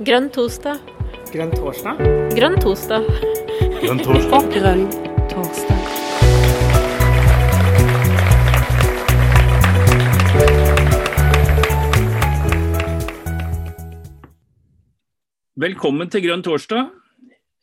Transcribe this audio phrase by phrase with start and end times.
[0.00, 0.78] Grønn torsdag.
[1.28, 1.98] Grønn torsdag?
[2.32, 3.02] Grønn torsdag.
[3.82, 4.46] Grønn torsdag.
[4.54, 4.86] Grønn
[5.28, 5.82] torsdag.
[15.60, 16.88] Velkommen til Grønn torsdag.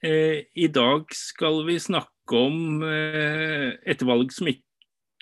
[0.05, 4.66] Eh, I dag skal vi snakke om eh, et valg som ikke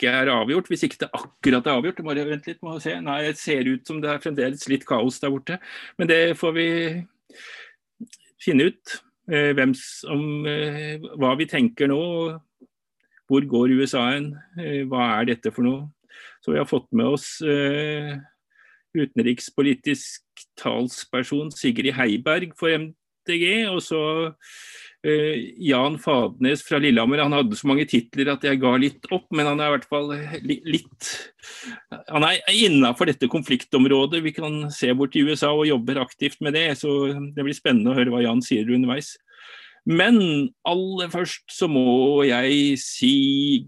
[0.04, 2.04] er avgjort, hvis ikke det akkurat er avgjort.
[2.04, 3.00] Bare vent litt, må se.
[3.00, 5.60] Nei, det ser ut som det er fremdeles litt kaos der borte.
[5.98, 6.68] Men det får vi
[8.44, 8.98] finne ut.
[9.32, 12.40] Eh, hvem som, eh, hva vi tenker nå.
[13.28, 14.38] Hvor går USA hen?
[14.60, 15.90] Eh, hva er dette for noe?
[16.44, 17.42] Så vi har fått med oss
[18.96, 20.22] utenrikspolitisk
[20.56, 24.36] talsperson Sigrid Heiberg for MDG, og så
[25.62, 27.22] Jan Fadnes fra Lillehammer.
[27.22, 29.90] Han hadde så mange titler at jeg ga litt opp, men han er i hvert
[29.92, 30.10] fall
[30.42, 31.10] li litt
[32.10, 34.24] Han er innafor dette konfliktområdet.
[34.26, 37.94] Vi kan se bort til USA og jobber aktivt med det, så det blir spennende
[37.94, 39.14] å høre hva Jan sier underveis.
[39.86, 40.18] Men
[40.66, 43.16] aller først så må jeg si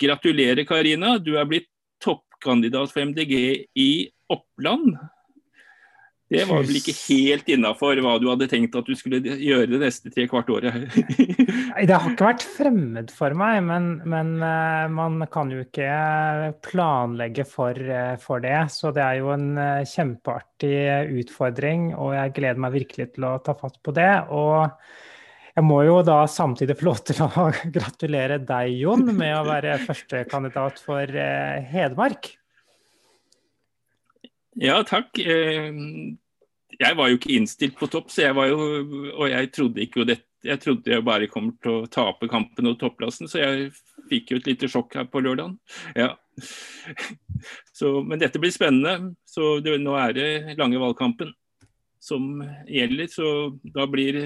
[0.02, 1.17] gratulerer, Karina.
[1.22, 1.69] Du er blitt
[2.02, 3.36] toppkandidat for MDG
[3.78, 3.92] i
[4.34, 4.97] Oppland.
[6.28, 9.80] Det var vel ikke helt innafor hva du hadde tenkt at du skulle gjøre det
[9.80, 10.75] neste tre kvart året?
[11.72, 15.88] Nei, Det har ikke vært fremmed for meg, men, men uh, man kan jo ikke
[16.67, 18.58] planlegge for, uh, for, det.
[18.75, 19.53] Så det er jo en
[19.88, 20.73] kjempeartig
[21.22, 24.12] utfordring, og jeg gleder meg virkelig til å ta fatt på det.
[24.36, 24.67] Og
[25.56, 27.47] jeg må jo da samtidig få lov til å
[27.78, 31.16] gratulere deg, Jon, med å være førstekandidat for
[31.72, 32.34] Hedmark.
[34.61, 35.17] Ja, takk.
[35.17, 38.58] Jeg var jo ikke innstilt på topp, så jeg var jo,
[39.16, 42.69] og jeg trodde ikke jo dette jeg trodde jeg bare kom til å tape kampen
[42.69, 43.72] og topplassen, så jeg
[44.08, 45.58] fikk jo et lite sjokk her på lørdagen.
[45.97, 46.13] Ja.
[48.09, 49.16] Men dette blir spennende.
[49.28, 51.33] Så det, nå er det lange valgkampen
[52.03, 53.09] som gjelder.
[53.11, 53.31] Så
[53.75, 54.22] da blir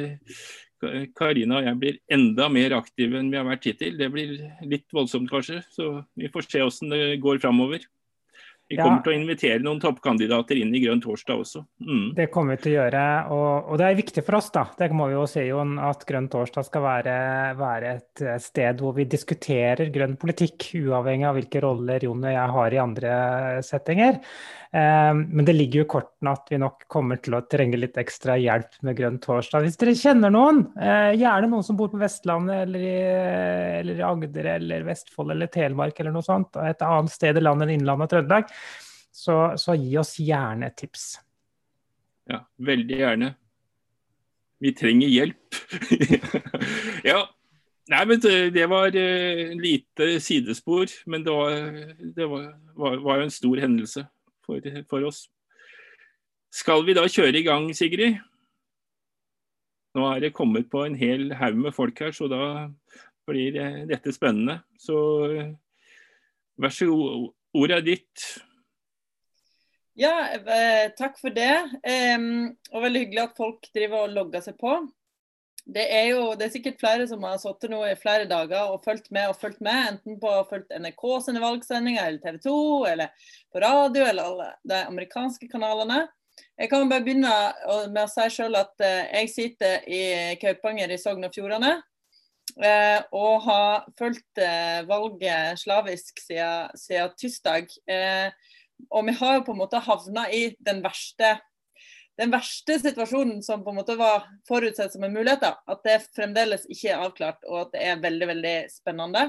[1.17, 3.97] Karina og jeg blir enda mer aktive enn vi har vært hittil.
[3.97, 4.35] Det blir
[4.67, 7.87] litt voldsomt kanskje, så vi får se hvordan det går framover.
[8.71, 9.03] Vi kommer ja.
[9.03, 11.63] til å invitere noen toppkandidater inn i Grønn torsdag også.
[11.83, 12.05] Mm.
[12.15, 13.03] Det kommer vi til å gjøre,
[13.35, 14.47] og, og, det er viktig for oss.
[14.55, 14.63] da.
[14.79, 17.17] Det må vi jo si, Jon, at Grønn torsdag skal være,
[17.59, 22.55] være, et sted hvor vi diskuterer grønn politikk, uavhengig av hvilke roller Jon og jeg
[22.55, 23.13] har i andre
[23.67, 24.21] settinger.
[24.71, 27.97] Um, men det ligger jo i kortene at vi nok kommer til å trenge litt
[27.99, 29.65] ekstra hjelp med Grønn torsdag.
[29.65, 32.93] Hvis dere kjenner noen, uh, gjerne noen som bor på Vestlandet eller i,
[33.81, 37.67] eller i Agder eller Vestfold eller Telemark eller noe sånt, et annet sted i landet
[37.67, 38.55] enn Innlandet og Trøndelag,
[39.21, 41.11] så, så, gi oss gjerne et tips.
[42.31, 43.33] Ja, veldig gjerne.
[44.61, 45.59] Vi trenger hjelp.
[47.11, 47.21] ja.
[47.91, 51.55] Nei, men Det var uh, lite sidespor, men det var,
[52.15, 52.45] det var,
[52.77, 54.05] var, var en stor hendelse
[54.45, 55.25] for, for, oss.
[56.53, 58.21] Skal vi da kjøre i gang, Sigrid?
[59.97, 62.69] Nå er det kommet på en hel haug med folk her, så da
[63.27, 63.57] blir
[63.89, 64.61] dette spennende.
[64.79, 64.95] Så
[66.61, 67.27] vær så god,
[67.57, 68.29] ordet er ditt.
[69.99, 71.51] Ja, eh, takk for det.
[72.71, 74.77] Og veldig hyggelig at folk driver og logger seg på.
[75.61, 78.81] Det er jo det er sikkert flere som har sittet nå i flere dager og
[78.85, 82.55] fulgt med og fulgt med, enten på fulgt NRK sine valgsendinger eller TV 2
[82.89, 86.07] eller på radio eller alle de amerikanske kanalene.
[86.57, 87.35] Jeg kan bare begynne
[87.93, 90.01] med å si selv at uh, jeg sitter i
[90.41, 91.75] Kaupanger i Sogn og Fjordane.
[92.57, 94.41] Uh, og har fulgt
[94.89, 97.69] valget slavisk siden, siden tirsdag.
[98.89, 101.37] Og vi har jo på en måte havna i den verste
[102.19, 105.41] den verste situasjonen som på en måte var forutsett som en mulighet.
[105.41, 105.55] Da.
[105.65, 109.23] At det fremdeles ikke er avklart, og at det er veldig veldig spennende.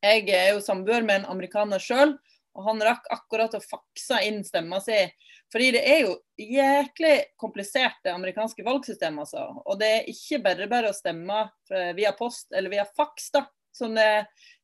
[0.00, 2.16] Jeg er jo samboer med en amerikaner sjøl,
[2.56, 4.98] og han rakk akkurat å fakse inn stemma si.
[5.52, 9.26] Fordi det er jo jæklig komplisert, det amerikanske valgsystemet.
[9.26, 9.46] Altså.
[9.66, 11.44] Og det er ikke bare bare å stemme
[11.98, 13.44] via post eller via faks, da,
[13.76, 14.10] som det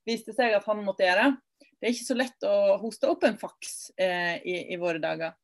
[0.06, 1.34] viste seg at han måtte gjøre
[1.80, 5.36] det er ikke så lett å hoste opp en faks eh, i, i, våre dager.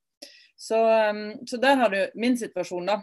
[0.56, 3.00] Så, um, så, der har du min situasjon, da.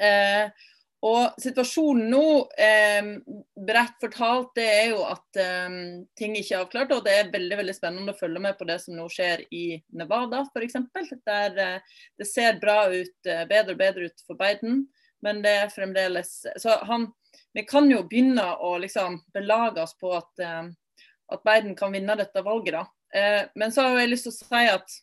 [0.00, 0.68] Eh,
[1.00, 2.24] og situasjonen nå,
[2.60, 3.06] eh,
[3.56, 5.76] bredt fortalt, det er jo at eh,
[6.18, 6.92] ting ikke er avklart.
[6.92, 9.64] Og det er veldig veldig spennende å følge med på det som nå skjer i
[9.96, 10.76] Nevada f.eks.
[11.24, 14.84] Der eh, det ser bra ut, eh, bedre og bedre ut for Biden.
[15.24, 17.10] Men det er fremdeles Så han,
[17.52, 20.44] vi kan jo begynne å liksom belage oss på at
[21.30, 22.74] at Biden kan vinne dette valget.
[22.74, 22.84] da.
[23.14, 25.00] Eh, men så har jeg lyst til å si at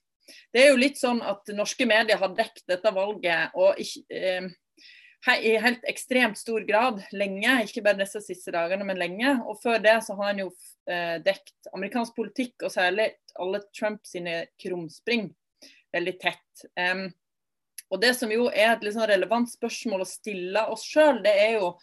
[0.54, 4.50] det er jo litt sånn at norske medier har dekket dette valget og ikke, eh,
[5.44, 9.34] i helt ekstremt stor grad lenge, ikke bare disse siste dagene, men lenge.
[9.50, 10.52] Og før det så har han jo
[10.88, 15.28] eh, dekt amerikansk politikk, og særlig alle Trump sine krumspring,
[15.96, 16.68] veldig tett.
[17.92, 21.54] Og Det som jo er et liksom relevant spørsmål å stille oss sjøl, det er
[21.58, 21.74] jo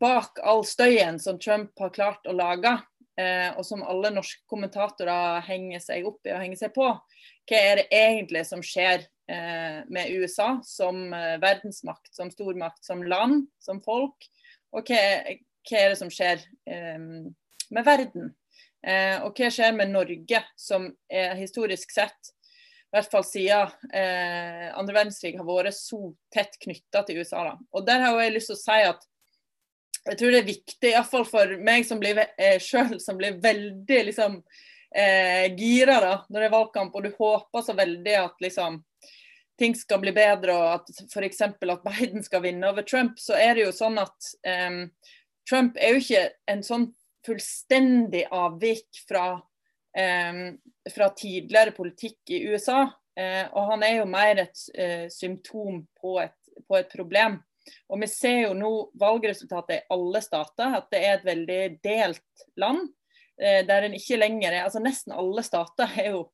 [0.00, 2.72] bak all støyen som Trump har klart å lage,
[3.20, 6.90] eh, og som alle norske kommentatorer henger seg opp i og henger seg på,
[7.46, 13.04] hva er det egentlig som skjer eh, med USA som eh, verdensmakt, som stormakt, som
[13.06, 14.28] land, som folk?
[14.76, 15.02] Og hva,
[15.66, 18.34] hva er det som skjer med verden?
[19.24, 22.35] Og hva skjer med Norge, som er historisk sett
[22.96, 26.00] hvert fall siden eh, andre verdenskrig har vært så
[26.32, 27.44] tett knytta til USA.
[27.50, 27.54] Da.
[27.76, 29.06] Og Der har jeg lyst til å si at
[30.06, 34.02] jeg tror det er viktig, iallfall for meg som blir eh, selv, som blir veldig
[34.06, 34.38] liksom,
[34.94, 38.78] eh, gira da, når det er valgkamp, og du håper så veldig at liksom,
[39.58, 41.42] ting skal bli bedre, og at f.eks.
[41.48, 41.58] at
[41.88, 44.86] Biden skal vinne over Trump, så er det jo sånn at eh,
[45.48, 46.88] Trump er jo ikke en sånn
[47.26, 49.26] fullstendig avvik fra
[49.96, 52.82] fra tidligere politikk i USA.
[53.16, 56.36] Eh, og han er jo mer et eh, symptom på et,
[56.68, 57.38] på et, problem.
[57.90, 62.46] Og vi ser jo nå valgresultatet i alle stater, at det er et veldig delt
[62.60, 62.84] land.
[63.40, 66.26] Eh, der en ikke lenger er Altså nesten alle stater er jo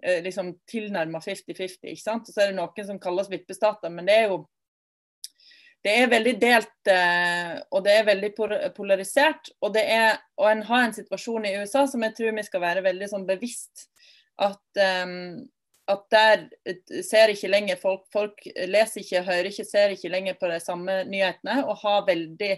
[0.00, 1.82] liksom tilnærma 50-50.
[1.90, 2.28] ikke sant?
[2.28, 4.38] Og så er det noen som kalles vippestater, men det er jo
[5.84, 8.30] det er veldig delt, eh, og det er veldig
[8.76, 9.48] polarisert.
[9.62, 12.64] Og, det er, og en har en situasjon i USA som jeg tror vi skal
[12.66, 13.86] være veldig sånn bevisst.
[14.40, 14.60] At,
[15.04, 15.40] um,
[15.90, 16.44] at der
[17.04, 18.38] ser ikke lenger folk Folk
[18.70, 21.62] leser ikke, hører ikke, ser ikke lenger på de samme nyhetene.
[21.64, 22.54] Og har veldig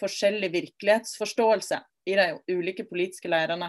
[0.00, 1.78] forskjellig virkelighetsforståelse
[2.08, 3.68] i de ulike politiske leirene.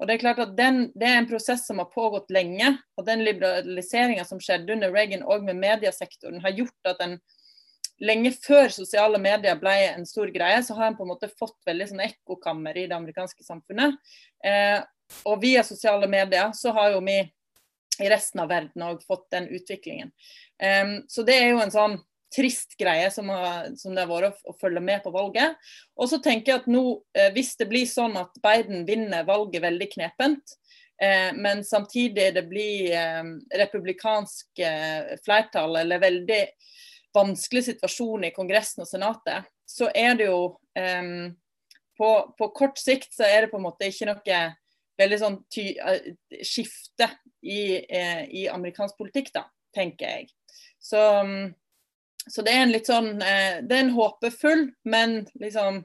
[0.00, 2.72] Og Det er klart at den, det er en prosess som har pågått lenge.
[2.96, 7.18] Og den liberaliseringa som skjedde under Reagan og med mediesektoren, har gjort at en
[8.04, 11.58] lenge før sosiale medier ble en stor greie, så har en på en måte fått
[11.66, 13.98] veldig sånn ekkokammer i det amerikanske samfunnet.
[14.44, 14.78] Eh,
[15.26, 17.18] og via sosiale medier så har jo vi
[17.98, 20.12] i resten av verden òg fått den utviklingen.
[20.62, 21.96] Um, så det er jo en sånn
[22.34, 25.56] trist greie som, har, som det har vært å, å, følge med på valget.
[25.96, 26.82] Og så tenker jeg at nå,
[27.16, 30.56] eh, hvis det blir sånn at Biden vinner valget veldig knepent,
[31.00, 36.42] eh, men samtidig det blir eh, republikansk eh, flertall eller veldig
[37.14, 40.40] vanskelig situasjon i Kongressen og Senatet, så er det jo
[40.78, 41.28] um,
[41.98, 42.08] på,
[42.38, 44.40] på, kort sikt så er det på en måte ikke noe
[44.98, 45.98] veldig sånn ty, uh,
[46.46, 47.10] skifte
[47.42, 50.28] i, uh, i, amerikansk politikk, da, tenker jeg.
[50.82, 51.50] Så, um,
[52.24, 55.84] så, det er en litt sånn uh, Det er en håpefull, men liksom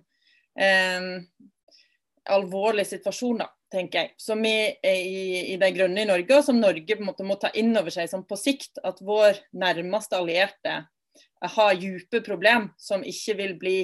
[2.29, 4.11] alvorlig situasjon, da, tenker jeg.
[4.21, 7.39] Som er i, i De grønne i Norge, og som Norge på en måte må
[7.41, 10.75] ta inn over seg som på sikt at vår nærmeste allierte
[11.47, 13.77] har dype problem som ikke vil bli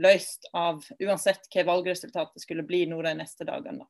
[0.00, 3.86] løst av uansett hva valgresultatet skulle bli nå de neste dagene.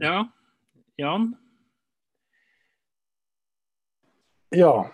[0.00, 0.28] Ja,
[0.96, 1.36] Jan?
[4.50, 4.90] Ja.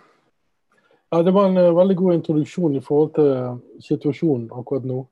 [1.11, 1.23] ja.
[1.23, 5.05] Det var en uh, veldig god introduksjon i forhold til situasjonen akkurat nå.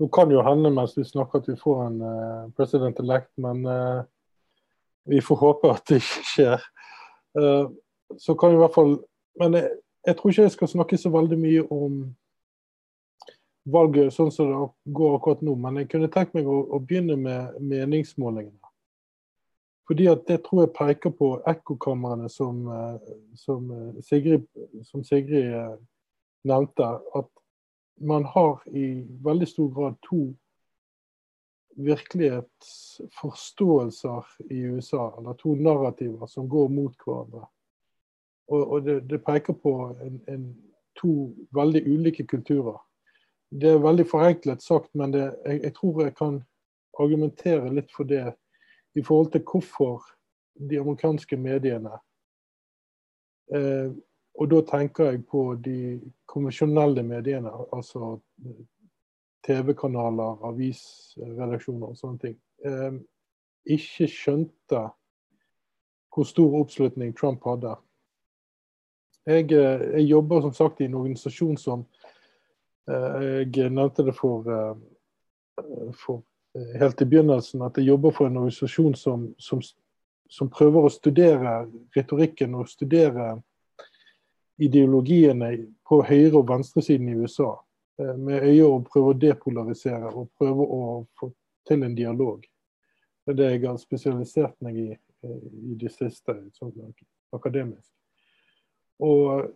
[0.00, 3.66] Nå kan jo hende mens vi snakker at vi får en uh, president elect, men
[3.66, 4.00] uh,
[5.04, 6.64] vi får håpe at det ikke skjer.
[7.36, 7.68] Uh,
[8.16, 8.96] så kan vi i hvert fall
[9.40, 9.68] Men jeg,
[10.06, 12.00] jeg, tror ikke jeg skal snakke så veldig mye om
[13.70, 17.14] valget sånn som det går akkurat nå, men jeg kunne tenkt meg å, å begynne
[17.16, 18.58] med meningsmålingene.
[19.86, 22.66] Fordi at Det tror jeg peker på ekkokamrene som,
[23.38, 23.70] som
[24.02, 24.44] Sigrid,
[24.90, 25.78] som Sigrid
[26.44, 26.90] nevnte.
[27.14, 27.30] At
[28.00, 30.34] man har i veldig stor grad to
[31.76, 37.46] virkelighetsforståelser i USA, eller to narrativer som går mot hverandre.
[38.50, 40.56] Og, og det, det, peker på en, en,
[40.98, 42.78] to veldig ulike kulturer.
[43.50, 46.42] Det er veldig forenklet sagt, men det, jeg, jeg, tror jeg kan
[46.98, 48.34] argumentere litt for det
[48.98, 50.02] i forhold til hvorfor
[50.70, 51.90] de amerikanske mediene
[53.54, 53.90] eh,
[54.40, 58.14] og da tenker jeg på de konvensjonelle mediene, altså
[59.44, 62.38] TV-kanaler, avisredaksjoner og sånne ting.
[62.64, 62.96] Eh,
[63.76, 64.86] ikke skjønte
[66.10, 67.74] hvor stor oppslutning Trump hadde.
[69.26, 71.84] Jeg, eh, jeg, jobber som sagt i en organisasjon som
[72.88, 76.24] eh, Jeg nevnte det for, eh, for
[76.80, 79.60] helt i begynnelsen, at jeg jobber for en organisasjon som, som,
[80.28, 81.54] som prøver å studere
[81.96, 83.36] retorikken og studere
[84.60, 85.50] ideologiene
[85.88, 87.52] på høyre- og venstresiden i USA.
[88.00, 90.82] Eh, med øye å prøve å depolarisere og prøve å
[91.18, 91.32] få
[91.68, 92.44] til en dialog.
[93.26, 95.40] Det er det jeg har spesialisert meg i eh,
[95.70, 96.72] i det siste, sånn
[97.36, 97.90] akademisk.
[99.00, 99.50] Og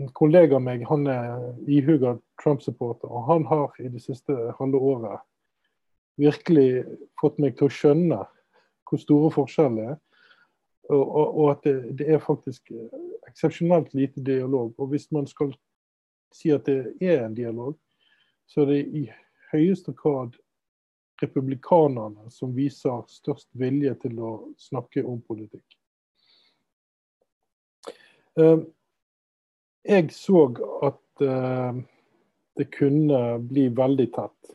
[0.00, 4.78] en kollega av meg han er ihuga Trump-supporter, og han har i det siste halve
[4.78, 5.20] året
[6.20, 6.84] virkelig
[7.20, 8.22] fått meg til å skjønne
[8.88, 10.00] hvor store forskjellene er.
[10.90, 12.72] Og, og, og at det, det, er faktisk
[13.28, 14.74] eksepsjonelt lite dialog.
[14.78, 15.52] Og hvis man skal
[16.34, 17.76] si at det er en dialog,
[18.46, 19.04] så er det i
[19.52, 20.36] høyeste grad
[21.22, 25.76] republikanerne som viser størst vilje til å snakke om politikk.
[28.40, 28.58] Eh,
[29.84, 30.46] jeg så
[30.88, 31.80] at eh,
[32.58, 34.54] det kunne bli veldig tett.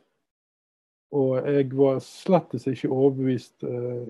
[1.15, 4.07] Og jeg var slett ikke overbevist eh,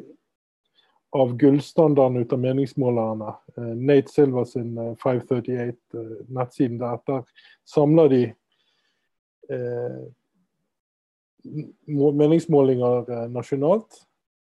[1.18, 3.34] av gullstandarden ut av meningsmålerne.
[3.58, 7.00] Nate Silver sin 538-nettsiden der.
[7.08, 7.24] Der
[7.66, 8.22] samler de
[11.88, 14.04] meningsmålinger eh, nasjonalt.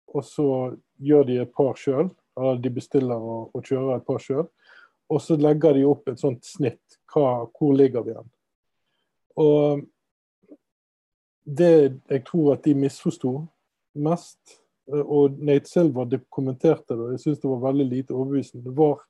[0.09, 2.09] Og så gjør de et par sjøl.
[2.39, 4.47] Eller de bestiller og, og kjører et par sjøl.
[5.09, 6.99] Og så legger de opp et sånt snitt.
[7.09, 8.31] Hva, hvor ligger vi igjen?
[9.39, 9.85] Og
[11.49, 13.39] det jeg tror at de misforsto
[13.97, 14.58] mest, eh,
[14.89, 19.01] og Nate Silver kommenterte det, og jeg syns det var veldig lite overbevisende, det var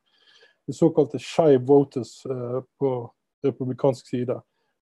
[0.67, 2.89] det såkalte shy voters eh, på
[3.45, 4.41] republikansk side.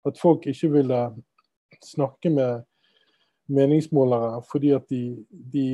[0.05, 0.99] At folk ikke ville
[1.85, 2.67] snakke med
[3.51, 5.65] meningsmålere fordi at de, de,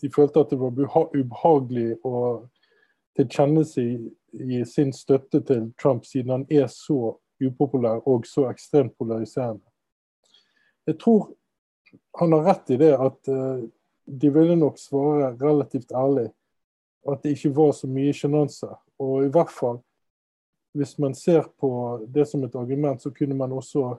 [0.00, 0.72] de, følte at det var
[1.14, 2.16] ubehagelig å
[3.16, 9.64] tilkjennegi sin støtte til Trump, siden han er så upopulær og så ekstremt polariserende.
[10.86, 11.30] Jeg tror
[12.18, 13.62] han har rett i det at uh,
[14.06, 16.30] de ville nok svare relativt ærlig
[17.06, 18.68] at det ikke var så mye sjenanse.
[18.98, 19.78] Og i hvert fall,
[20.74, 21.70] hvis man ser på
[22.08, 23.96] det som et argument, så kunne man også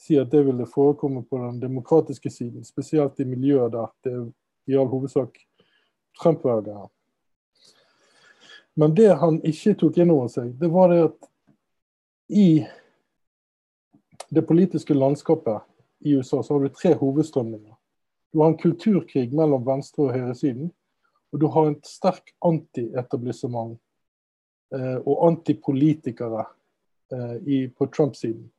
[0.00, 4.16] si at det ville forekomme på den demokratiske siden, spesielt i miljøer der det
[4.66, 5.38] i all hovedsak
[6.20, 6.88] Trump-velgere.
[8.74, 11.28] Men det han ikke tok inn over seg, det var det at
[12.32, 12.64] i
[14.32, 15.60] det politiske landskapet
[16.00, 17.74] i USA så har du tre hovedstrømninger.
[18.32, 20.70] Du har en kulturkrig mellom venstre- og høyresiden.
[21.32, 23.78] Og du har et sterk antietablissement
[24.74, 26.44] eh, og antipolitikere
[27.12, 28.50] eh, på Trump-siden.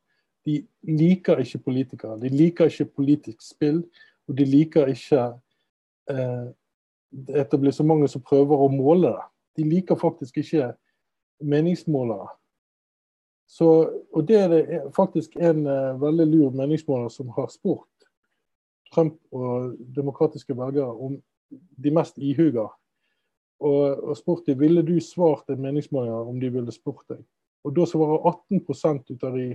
[0.45, 2.19] De liker ikke politikere.
[2.21, 3.83] De liker ikke politisk spill.
[4.27, 5.23] Og de liker ikke
[6.09, 6.45] eh,
[7.43, 9.27] etablissementet som prøver å måle det.
[9.57, 10.71] De liker faktisk ikke
[11.43, 12.29] meningsmålere.
[13.49, 13.67] Så,
[14.13, 17.92] og det er det faktisk en eh, veldig lur meningsmåler som har spurt
[18.93, 21.17] Trump og demokratiske velgere om
[21.51, 22.67] de mest ihuga.
[23.63, 27.21] Og, og spurt dem ville du svart en meningsmåler om de ville spurt deg.
[27.63, 28.63] Og da svarer 18
[29.13, 29.47] ut av de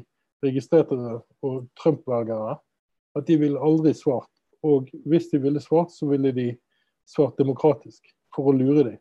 [0.44, 0.96] registrerte
[1.44, 2.56] og Trump-velgere
[3.18, 4.30] at de ville aldri svart.
[4.62, 6.48] Og hvis de ville svart, så ville de
[7.08, 8.98] svart demokratisk for å lure dem.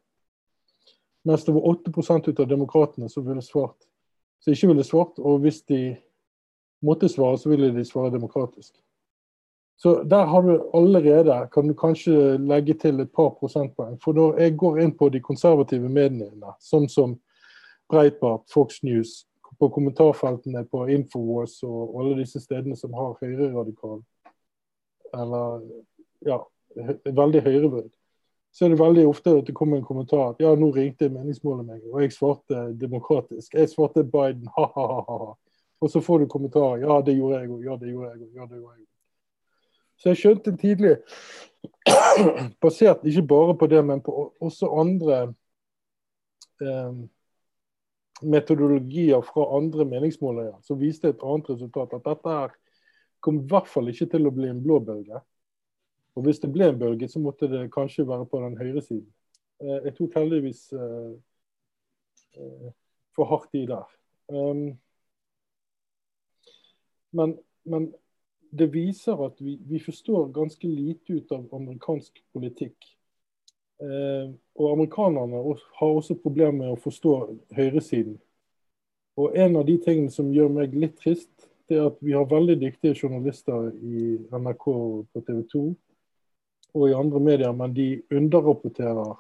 [1.27, 1.91] Mens det var 8
[2.29, 3.77] ut av demokratene som ville svart,
[4.39, 5.20] som ikke ville svart.
[5.20, 5.98] Og hvis de
[6.82, 8.75] måtte svare, så ville de svare demokratisk.
[9.77, 14.00] Så der har du allerede, kan du kanskje legge til et par prosentpoeng.
[14.01, 17.13] For når jeg går inn på de konservative mediene, sånn som
[17.89, 19.27] Breitbart, Fox News,
[19.60, 24.01] på kommentarfeltene på Infowars og alle disse stedene som har høyreradikal
[25.17, 25.63] eller
[26.27, 26.41] ja,
[27.05, 27.93] veldig høyrevridd,
[28.51, 31.65] så er det veldig ofte at det kommer en kommentar at ja, nå ringte meningsmålet
[31.67, 33.53] meg, og jeg svarte demokratisk.
[33.53, 35.34] Jeg svarte Biden, ha-ha-ha.
[35.77, 38.31] Og så får du kommentarer ja, det gjorde jeg òg, ja, det gjorde jeg òg,
[38.34, 38.87] ja, det gjorde jeg.
[39.98, 40.96] Så jeg skjønte tidlig,
[42.63, 44.13] basert ikke bare på det, men på
[44.44, 45.20] også andre
[46.62, 47.00] eh,
[48.22, 51.98] metodologier fra andre meningsmålere som viste et annet resultat.
[51.98, 52.54] At dette her
[53.24, 55.22] kom i hvert fall ikke til å bli en blå bølge.
[56.18, 59.06] Og hvis det ble en bølge, så måtte det kanskje være på den høyre siden.
[59.62, 61.13] Eh, jeg tok heldigvis eh,
[62.42, 62.72] eh,
[63.18, 63.86] for hardt i der.
[64.27, 64.72] Um,
[67.16, 67.88] men, men,
[68.50, 72.75] det viser at vi, vi, forstår ganske lite ut av amerikansk politikk.
[73.82, 75.44] Eh, og amerikanerne
[75.80, 77.13] har også problemer med å forstå
[77.58, 78.18] høyresiden.
[79.18, 81.32] Og en av de tingene som gjør meg litt trist,
[81.68, 84.66] det er at vi har veldig dyktige journalister i NRK
[85.12, 85.63] på TV 2
[86.77, 89.16] og i andre medier, men de underrapporterer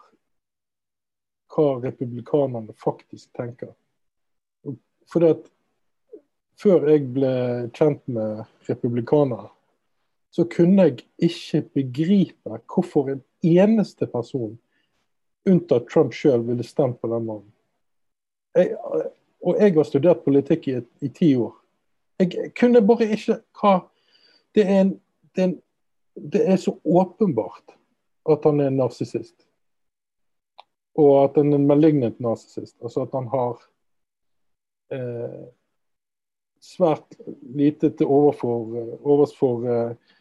[1.53, 3.71] hva republikanerne faktisk tenker.
[5.07, 5.47] For det at
[6.57, 7.33] før jeg ble
[7.77, 9.49] kjent med republikanere,
[10.33, 14.57] så kunne jeg ikke begripe hvorfor en eneste person,
[15.47, 17.53] unntatt Trump sjøl, ville stemt på den mannen.
[18.57, 18.73] Jeg,
[19.41, 21.53] og jeg har studert politikk i, i ti år.
[22.19, 23.73] Jeg kunne bare ikke hva
[24.57, 24.93] det er, en,
[25.35, 25.57] det, er en,
[26.33, 27.75] det er så åpenbart
[28.27, 29.35] at han er en narsissist.
[30.97, 32.75] Og at han er en malignant narsissist.
[32.81, 33.59] Altså at han har
[34.97, 35.45] eh,
[36.63, 37.17] svært
[37.55, 40.13] lite til overs for eh,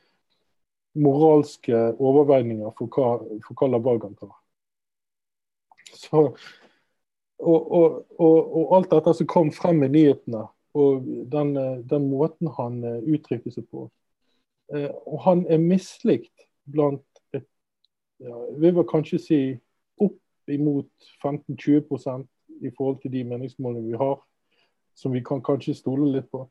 [0.97, 3.09] moralske overveininger for hva,
[3.45, 4.35] for hva valg han tar.
[5.97, 6.23] Så,
[7.38, 11.55] og, og, og, og, alt dette som kom frem i nyhetene, og den,
[11.88, 13.87] den måten han eh, uttrykte seg på.
[14.75, 17.05] Eh, og han er mislikt blant
[17.37, 17.47] et,
[18.21, 19.40] ja, Vi vil kanskje si
[20.02, 20.19] opp
[20.52, 20.90] imot
[21.25, 22.26] 15-20
[22.64, 24.19] i forhold til de meningsmålene vi har,
[24.97, 26.47] som vi kan kanskje stole litt på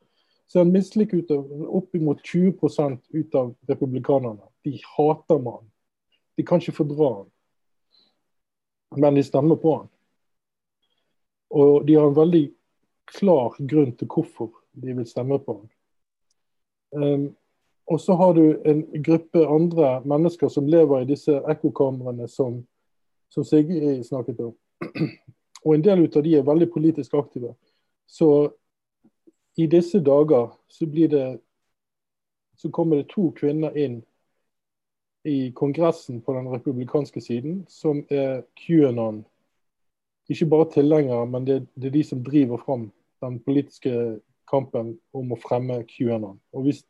[0.48, 4.42] så er han mislikt oppimot 20 ut av republikanerne.
[4.64, 5.72] De hater mannen.
[6.38, 7.30] De kan ikke fordra han.
[8.98, 9.88] Men de stemmer på han.
[11.50, 12.44] Og de har en veldig
[13.18, 15.72] klar grunn til hvorfor de vil stemme på han.
[16.96, 17.26] Um,
[17.86, 22.64] og så har du en gruppe andre mennesker som lever i disse ekkokamrene som,
[23.30, 24.56] som Sigrid snakket om.
[25.66, 27.56] Og en del av de er veldig politisk aktive.
[28.08, 28.52] Så
[29.58, 31.40] i disse dager så det
[32.56, 34.04] så kommer det to kvinner inn
[35.26, 39.26] i Kongressen på den republikanske siden, som er QAnon.
[40.30, 44.20] Ikke bare tilhengere, men det, det, er de som driver fram den politiske
[44.50, 46.40] kampen om å fremme QAnon.
[46.54, 46.84] Og Hvis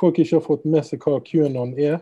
[0.00, 1.98] folk ikke har fått med seg hva QAnon er,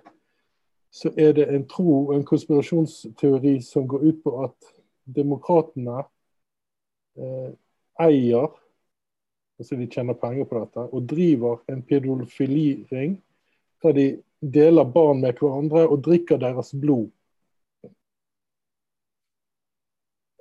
[0.93, 4.73] så er det en tro og en konspirasjonsteori som går ut på at
[5.09, 6.03] demokratene
[7.17, 7.53] eh,
[8.01, 8.49] eier
[9.63, 13.17] altså de tjener penger på dette, og driver en pedofiliring
[13.83, 14.07] der de
[14.41, 17.11] deler barn med hverandre og drikker deres blod.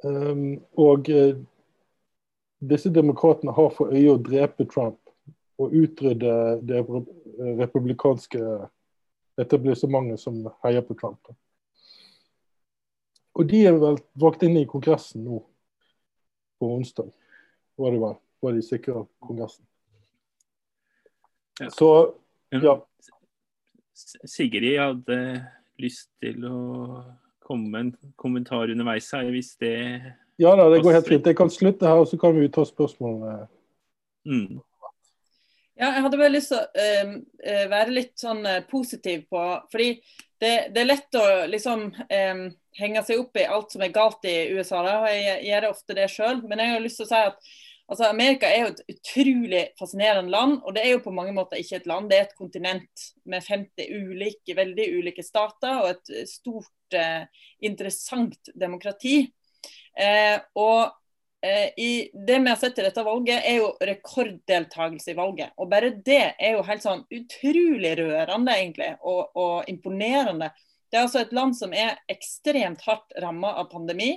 [0.02, 1.38] Um, og uh,
[2.70, 4.98] disse demokratene har for øye å drepe Trump
[5.62, 6.34] og utrydde
[6.66, 6.82] det
[7.60, 8.42] republikanske
[9.42, 11.30] etablissementet som heier på Trump.
[13.38, 15.44] Og de er vel valgt inn i Kongressen nå
[16.58, 17.14] på onsdag.
[17.82, 19.66] Hva det var var de sikra Kongressen.
[21.60, 21.70] Ja.
[21.70, 22.14] Så
[22.50, 22.76] ja.
[24.26, 25.18] Sigrid hadde
[25.82, 26.58] lyst til å
[27.46, 29.76] komme med en kommentar underveis her, hvis det
[30.42, 31.28] Ja da, det går helt fint.
[31.28, 33.46] Jeg kan slutte her, og så kan vi ta spørsmålene.
[34.26, 34.62] Mm.
[35.78, 36.66] Ja, jeg hadde bare lyst til å
[37.06, 39.96] uh, være litt sånn uh, positiv på fordi
[40.42, 42.44] det, det, er lett å liksom um,
[42.78, 44.82] henge seg opp i alt som er galt i USA.
[44.86, 44.96] Da.
[45.14, 46.40] Jeg gjør ofte det sjøl.
[46.50, 47.52] Men jeg har lyst til å si at
[47.92, 51.60] Altså, Amerika er jo et utrolig fascinerende land, og det er jo på mange måter
[51.60, 52.08] ikke et land.
[52.08, 57.26] Det er et kontinent med 50 ulike, veldig ulike stater og et stort, eh,
[57.68, 59.18] interessant demokrati.
[60.00, 60.88] Eh, og
[61.44, 65.52] eh, i det vi har sett i dette valget, er jo rekorddeltakelse i valget.
[65.60, 70.54] Og bare det er jo helt sånn utrolig rørende, egentlig, og, og imponerende.
[70.88, 74.14] Det er altså et land som er ekstremt hardt rammet av pandemi.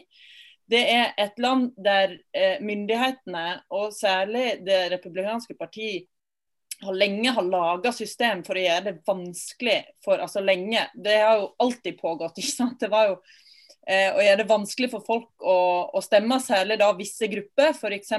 [0.71, 6.07] Det er et land der eh, myndighetene, og særlig det republikanske parti,
[6.83, 10.87] har lenge har laga system for å gjøre det vanskelig for Altså lenge.
[10.95, 12.39] Det har jo alltid pågått.
[12.41, 12.79] ikke sant?
[12.81, 13.19] Det var jo
[13.87, 15.59] eh, å gjøre det vanskelig for folk å,
[15.95, 18.15] å stemme, særlig da visse grupper, f.eks.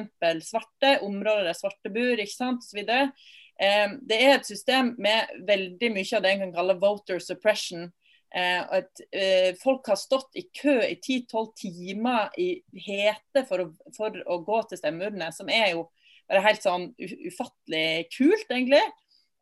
[0.48, 2.82] svarte, områder der svarte bor, ikke sant, osv.
[2.86, 7.90] Eh, det er et system med veldig mye av det en kan kalle voter suppression
[8.36, 12.50] at eh, folk har stått i kø i 10-12 timer i
[12.86, 15.86] hete for å, for å gå til stemmeurnene, som er jo
[16.28, 18.84] bare helt sånn ufattelig kult, egentlig.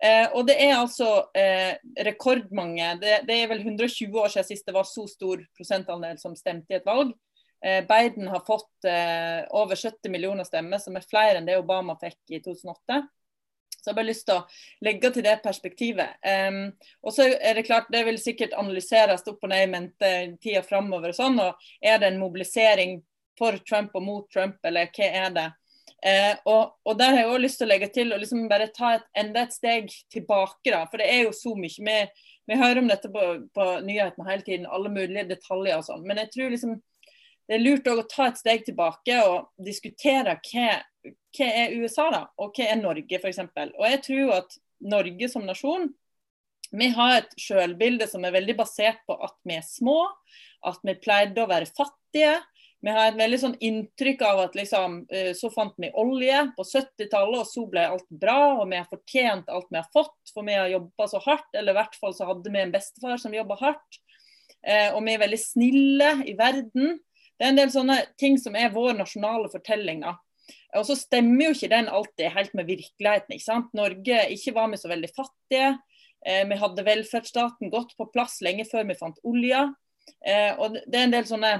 [0.03, 2.89] Eh, og det er altså eh, rekordmange.
[3.01, 6.75] Det, det, er vel 120 år siden sist det var så stor prosentandel som stemte
[6.75, 7.13] i et valg.
[7.63, 11.95] Eh, Biden har fått eh, over 70 millioner stemmer, som er flere enn det Obama
[12.01, 12.99] fikk i 2008.
[13.83, 16.19] Så jeg har bare lyst til å legge til det perspektivet.
[16.23, 16.61] Um,
[17.03, 20.11] og så er det klart, det vil sikkert analyseres opp og ned i mente
[20.43, 21.11] tida framover.
[21.11, 23.01] Og sånn, og er det en mobilisering
[23.39, 25.49] for Trump og mot Trump, eller hva er det?
[26.03, 28.69] Uh, og, og, der har jeg også lyst til å legge til å liksom bare
[28.75, 30.71] ta et, enda et steg tilbake.
[30.71, 31.75] da, For det er jo så mye.
[31.75, 31.99] Vi,
[32.47, 36.07] vi hører om dette på, på nyhetene hele tiden, alle mulige detaljer og sånn.
[36.07, 36.79] Men jeg tror liksom
[37.47, 42.21] det er lurt å ta et steg tilbake og diskutere hva, hva er USA da,
[42.39, 43.41] og hva er Norge f.eks.
[43.65, 45.91] Og jeg tror at Norge som nasjon
[46.73, 50.07] vi har et selvbilde som er veldig basert på at vi er små,
[50.65, 52.39] at vi pleide å være fattige.
[52.83, 56.65] Vi har et veldig sånn inntrykk av at liksom, eh, så fant vi olje på
[56.65, 60.49] 70-tallet, og så ble alt bra, og vi har fortjent alt vi har fått, for
[60.49, 61.51] vi har jobba så hardt.
[61.53, 64.01] Eller i hvert fall så hadde vi en bestefar som jobba hardt.
[64.65, 66.97] Eh, og vi er veldig snille i verden.
[67.43, 69.97] Det er en del sånne ting som er vår nasjonale fortelling.
[69.99, 70.13] da.
[70.79, 73.33] Og så stemmer jo ikke den alltid helt med virkeligheten.
[73.35, 73.73] ikke sant?
[73.75, 75.73] Norge ikke var vi så veldig fattige.
[76.25, 79.73] Eh, vi hadde velferdsstaten godt på plass lenge før vi fant olja.
[80.25, 81.51] Eh, og det er en del sånne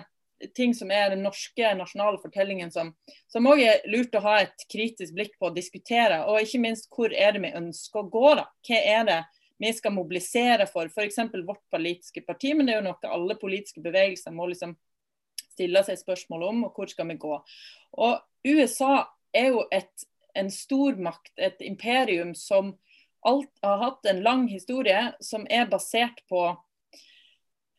[0.56, 2.96] ting som er den norske nasjonale fortellingen som
[3.36, 6.22] òg er lurt å ha et kritisk blikk på og diskutere.
[6.32, 8.48] Og ikke minst hvor er det vi ønsker å gå, da.
[8.64, 9.20] Hva er det
[9.60, 11.20] vi skal mobilisere for, f.eks.
[11.44, 14.78] vårt politiske parti, men det er jo noe alle politiske bevegelser må liksom
[15.54, 17.38] stille seg spørsmål om, og hvor skal vi gå.
[18.04, 22.76] Og USA er jo et, en stormakt, et imperium som
[23.24, 26.44] alt, har hatt en lang historie som er basert på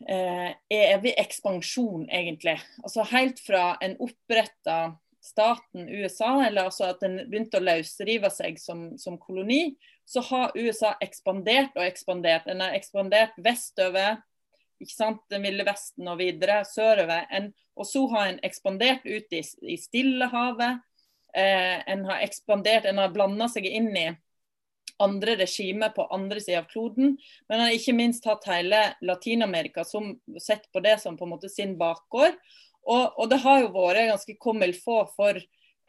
[0.08, 2.56] eh, evig ekspansjon, egentlig.
[2.82, 8.58] Altså Helt fra en oppretta staten USA, eller altså at den begynte å løsrive seg
[8.60, 9.72] som, som, koloni,
[10.04, 12.44] så har USA ekspandert og ekspandert.
[12.48, 14.20] Den har ekspandert vestover,
[14.84, 17.26] ikke sant, den ville Vesten og videre sørover.
[17.34, 20.84] En, og så har en ekspandert ut i, i Stillehavet.
[21.34, 24.08] Eh, en har ekspandert, en har blanda seg inn i
[25.02, 27.16] andre regimer på andre sida av kloden.
[27.48, 31.50] Men har ikke minst hatt hele Latin-Amerika som sett på det som på en måte
[31.50, 32.36] sin bakgård.
[32.84, 35.40] Og, og det har jo vært ganske comme få for,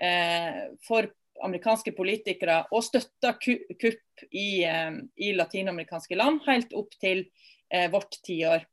[0.01, 1.10] eh, for
[1.43, 7.25] amerikanske politikere å støtte kupp i, eh, i latinamerikanske land, helt opp til
[7.71, 8.63] eh, vårt tiår.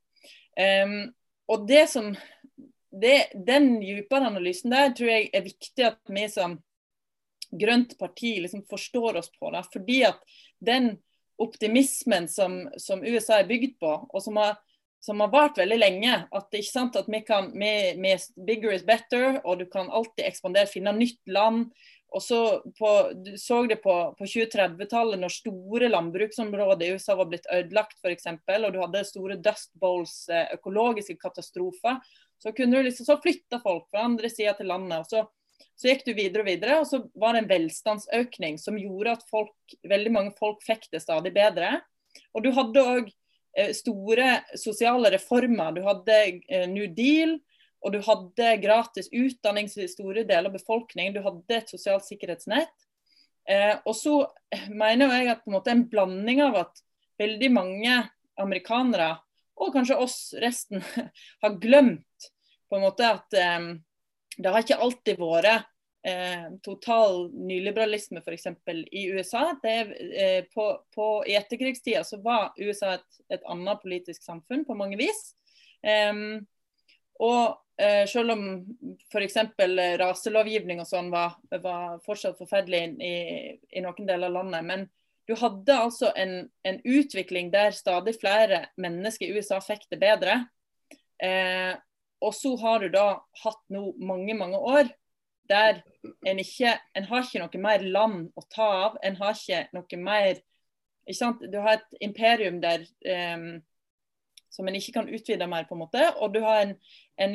[0.59, 1.13] Um,
[1.49, 2.11] og det som,
[2.93, 6.59] det, Den dypere analysen der tror jeg er viktig at vi som
[7.53, 9.51] grønt parti liksom forstår oss på.
[9.53, 10.21] Da, fordi at
[10.65, 10.97] den
[11.43, 14.57] optimismen som, som USA er bygd på, og som har,
[15.03, 18.15] som har vart veldig lenge, at, ikke sant, at vi kan, vi, vi,
[18.47, 21.73] bigger is better, og du kan alltid ekspandere, finne nytt land.
[22.13, 22.39] Og så
[22.79, 22.89] på,
[23.25, 28.29] Du så det på, på 2030-tallet, når store landbruksområder i USA var blitt ødelagt f.eks.,
[28.59, 32.03] og du hadde store dust bowls, eh, økologiske katastrofer.
[32.43, 34.99] Så kunne du liksom, så flytta folk fra andre sida til landet.
[35.01, 35.25] og så
[35.79, 39.25] så gikk du videre og videre, og så var det en velstandsøkning som gjorde at
[39.31, 41.81] folk, veldig mange folk fikk det stadig bedre.
[42.37, 45.75] Og du hadde òg eh, store sosiale reformer.
[45.77, 47.39] Du hadde eh, New Deal,
[47.83, 51.17] og du hadde gratis utdanning til store deler av befolkningen.
[51.17, 52.71] Du hadde et sosialt sikkerhetsnett.
[53.51, 54.15] Eh, og så
[54.71, 56.83] mener jeg at på en måte en blanding av at
[57.23, 57.97] veldig mange
[58.41, 59.17] amerikanere,
[59.59, 60.83] og kanskje oss resten,
[61.43, 62.31] har glemt
[62.71, 63.75] på en måte at eh,
[64.39, 65.67] det har ikke alltid vært
[66.09, 68.49] eh, total nyliberalisme f.eks.
[68.91, 69.45] i USA.
[69.63, 69.77] Det,
[70.17, 74.99] eh, på, på, I etterkrigstida så var USA et, et, annet politisk samfunn på mange
[75.01, 75.35] vis.
[75.83, 76.45] Um,
[77.23, 78.43] og eh, selv om
[79.13, 79.39] f.eks.
[80.01, 83.15] raselovgivning og sånn var, var, fortsatt forferdelig i,
[83.71, 84.67] i, noen deler av landet.
[84.67, 84.87] Men
[85.29, 90.41] du hadde altså en, en, utvikling der stadig flere mennesker i USA fikk det bedre.
[91.23, 91.75] Eh,
[92.23, 93.07] og så har du da
[93.43, 94.91] hatt nå mange, mange år
[95.51, 95.83] der
[96.25, 98.97] en ikke En har ikke noe mer land å ta av.
[99.03, 100.39] En har ikke noe mer
[101.03, 101.43] ikke sant?
[101.51, 103.59] Du har et imperium der eh,
[104.53, 106.03] som en ikke kan utvide mer, på en måte.
[106.21, 106.75] Og du har, en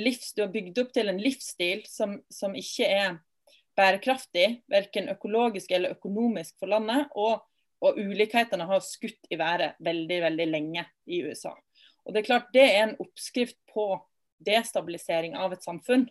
[0.02, 3.20] livs, du har bygd opp til en livsstil som, som ikke er
[3.78, 7.08] bærekraftig, verken økologisk eller økonomisk for landet.
[7.16, 7.44] Og,
[7.84, 11.54] og ulikhetene har skutt i været veldig, veldig lenge i USA.
[12.06, 13.92] Og Det er klart det er en oppskrift på
[14.46, 16.08] destabilisering av et samfunn.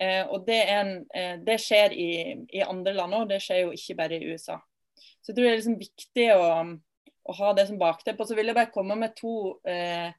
[0.00, 2.10] Eh, og det, en, eh, det skjer i,
[2.48, 4.58] i, andre land òg, det skjer jo ikke bare i USA.
[5.20, 6.46] Så jeg tror det er liksom viktig å,
[7.24, 8.22] å ha det som bakteppe.
[8.22, 9.34] Og så vil jeg bare komme med to,
[9.68, 10.12] eh,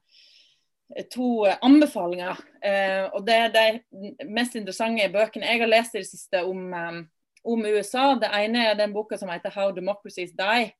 [1.10, 2.38] to anbefalinger.
[2.64, 6.72] Eh, og Det er de mest interessante bøkene jeg har lest i det siste om,
[6.74, 7.02] eh,
[7.44, 8.14] om USA.
[8.14, 10.72] Det ene er den boka som heter 'How Democracies Die',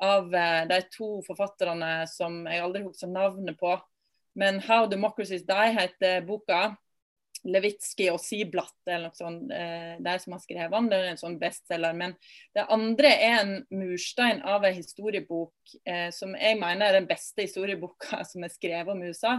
[0.00, 3.80] av eh, de to forfatterne som jeg aldri husker navnet på.
[4.34, 6.76] Men 'How Democracies Die' heter boka.
[7.48, 10.88] Levitsky og Siblatt eller noe sånt, eh, der som har skrevet om.
[10.90, 11.96] Det er en sånn bestselger.
[11.96, 12.14] Men
[12.56, 17.46] det andre er en murstein av en historiebok eh, som jeg mener er den beste
[17.46, 19.38] historieboka som er skrevet om USA.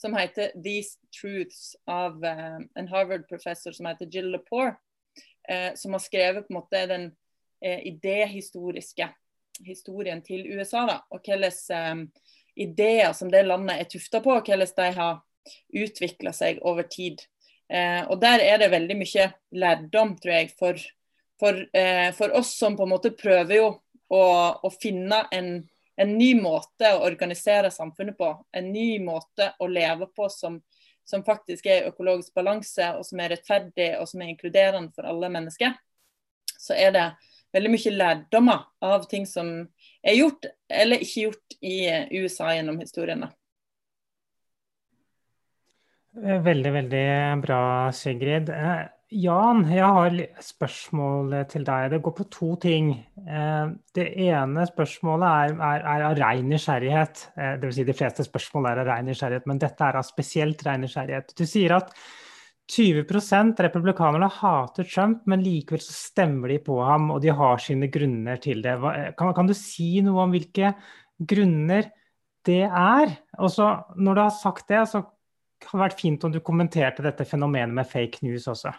[0.00, 4.76] Som heter 'These Truths' av eh, en Harvard-professor som heter Jill Lepore.
[5.48, 7.10] Eh, som har skrevet på en måte den
[7.64, 9.08] eh, idéhistoriske
[9.66, 10.86] historien til USA.
[10.86, 12.06] da, og hvilke eh,
[12.56, 15.20] ideer som det landet er tufta på, og hvordan de har
[15.74, 17.22] utvikla seg over tid.
[17.72, 20.80] Eh, og Der er det veldig mye lærdom, tror jeg, for,
[21.40, 23.68] for, eh, for oss som på en måte prøver jo
[24.12, 24.24] å,
[24.60, 25.54] å finne en,
[25.96, 28.28] en, ny måte å organisere samfunnet på.
[28.52, 30.60] En ny måte å leve på som,
[31.04, 35.32] som faktisk er økologisk balanse, og som er rettferdig og som er inkluderende for alle
[35.32, 35.72] mennesker.
[36.52, 37.06] Så er det
[37.56, 39.48] veldig mye lærdommer av ting som
[40.02, 41.76] er gjort eller ikke gjort i
[42.20, 43.32] USA gjennom historiene.
[46.12, 47.06] Eh, veldig, veldig
[47.40, 47.62] bra,
[47.96, 48.50] Sigrid.
[48.52, 48.82] Eh,
[49.22, 51.90] Jan, jeg har spørsmål til deg.
[51.92, 52.94] Det går på to ting.
[53.92, 57.26] Det ene spørsmålet er, er, er av rein nysgjerrighet.
[57.60, 57.76] Dvs.
[57.76, 61.34] Si de fleste spørsmål er av rein nysgjerrighet, men dette er av spesielt rein nysgjerrighet.
[61.36, 61.92] Du sier at
[62.72, 67.90] 20% republikanerne hater Trump, men likevel så stemmer de på ham, og de har sine
[67.92, 68.78] grunner til det.
[69.18, 70.72] Kan, kan du si noe om hvilke
[71.20, 71.90] grunner
[72.48, 73.18] det er.
[73.42, 75.04] Og så når du har sagt det, så
[75.68, 78.72] hadde vært fint om du kommenterte dette fenomenet med fake news også.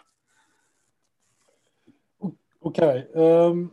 [2.64, 2.80] OK.
[3.14, 3.66] Um,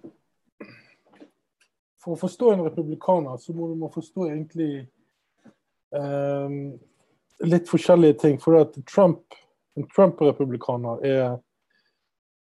[2.01, 4.71] for å forstå en republikaner, så må man forstå egentlig
[5.95, 6.73] um,
[7.45, 8.39] litt forskjellige ting.
[8.41, 9.37] For at Trump,
[9.77, 11.37] en Trump-republikaner er,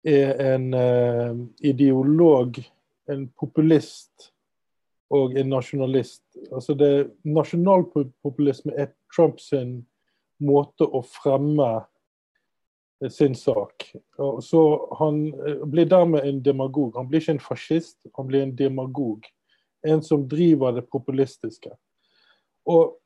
[0.08, 2.58] er, en uh, ideolog,
[3.12, 4.32] en populist
[5.12, 6.24] og en nasjonalist.
[6.48, 6.92] Altså det
[7.28, 9.52] Nasjonalpopulisme er Trumps
[10.42, 11.70] måte å fremme
[13.10, 13.92] sin sak.
[14.40, 16.96] Så Han eh, blir dermed en demagog.
[16.96, 19.26] Han blir ikke en fascist, han blir en demagog.
[19.82, 21.72] En som driver det populistiske.
[22.66, 22.98] Og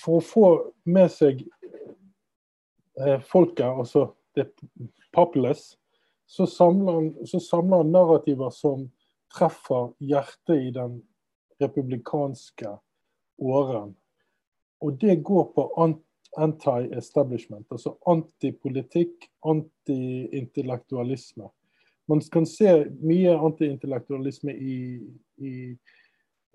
[0.00, 0.48] for å få
[0.84, 1.44] med seg
[3.00, 4.50] eh, folket, altså det
[5.12, 5.76] populous,
[6.28, 8.86] så samler, han, så samler han narrativer som
[9.32, 11.00] treffer hjertet i den
[11.60, 12.76] republikanske
[13.40, 13.92] åren.
[14.82, 15.66] Og det går på
[16.38, 21.44] anti-establishment, altså antipolitikk, anti-intellektualisme.
[22.08, 25.00] Man kan se mye anti-intellektualisme i,
[25.36, 25.76] i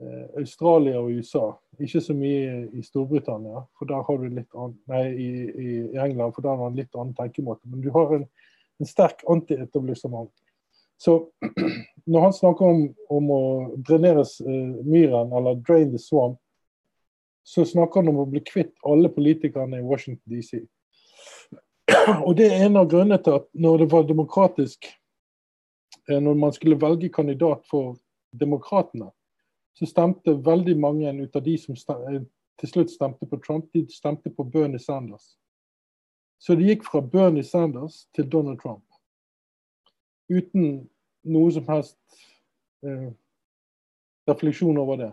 [0.01, 1.51] eh, Australia og USA.
[1.79, 6.33] Ikke så mye i Storbritannia, for der har du litt annen, nei, i, i, England,
[6.35, 7.69] for der har en litt annen tenkemåte.
[7.69, 8.25] Men du har en,
[8.81, 10.33] en sterk anti-etablissement.
[10.97, 11.29] Så
[12.11, 13.41] når han snakker om, om å
[13.77, 16.41] drenere eh, myren, eller drain the swamp,
[17.47, 20.59] så snakker han om å bli kvitt alle politikerne i Washington DC.
[22.27, 24.89] Og det er en av grunnene til at når det var demokratisk,
[26.11, 27.95] uh, når man skulle velge kandidat for
[28.35, 29.09] demokratene,
[29.77, 32.25] så stemte veldig mange ut av de som stemte, uh,
[32.57, 35.35] til slutt stemte på Trump, de stemte på Bernie Sanders.
[36.41, 38.83] Så det gikk fra Bernie Sanders til Donald Trump
[40.27, 40.87] uten
[41.27, 41.97] noe som helst
[42.83, 43.09] eh,
[44.27, 45.11] refleksjon over det.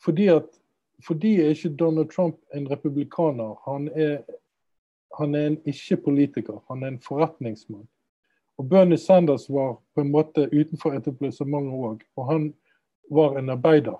[0.00, 0.59] Fordi at
[1.06, 3.56] fordi er ikke Donald Trump en republikaner.
[3.64, 4.22] Han er,
[5.18, 6.60] han er en ikke-politiker.
[6.68, 7.88] Han er en forretningsmann.
[8.58, 12.02] Og Bernie Sanders var på en måte utenfor etablissementet òg.
[12.16, 12.50] Og han
[13.10, 13.96] var en arbeider.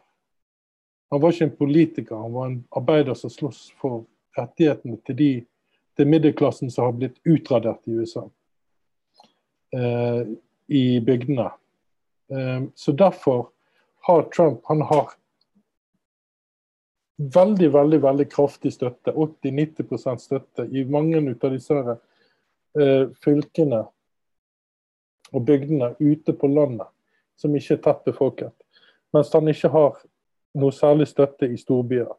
[1.10, 4.04] Han var ikke en politiker, han var en arbeider som sloss for
[4.38, 5.30] rettighetene til de
[5.98, 8.22] til middelklassen som har blitt utradert i USA.
[9.76, 10.28] Eh,
[10.66, 11.50] i bygdene.
[12.30, 13.48] Eh, så derfor
[14.06, 15.10] har Trump han har
[17.20, 23.83] veldig veldig, veldig kraftig støtte, 80-90% støtte, i mange av disse eh, fylkene
[25.30, 26.88] og bygdene ute på landet
[27.40, 28.54] som ikke er tett befolket.
[29.12, 30.00] Mens han ikke har
[30.61, 32.11] noe særlig støtte i storbyer.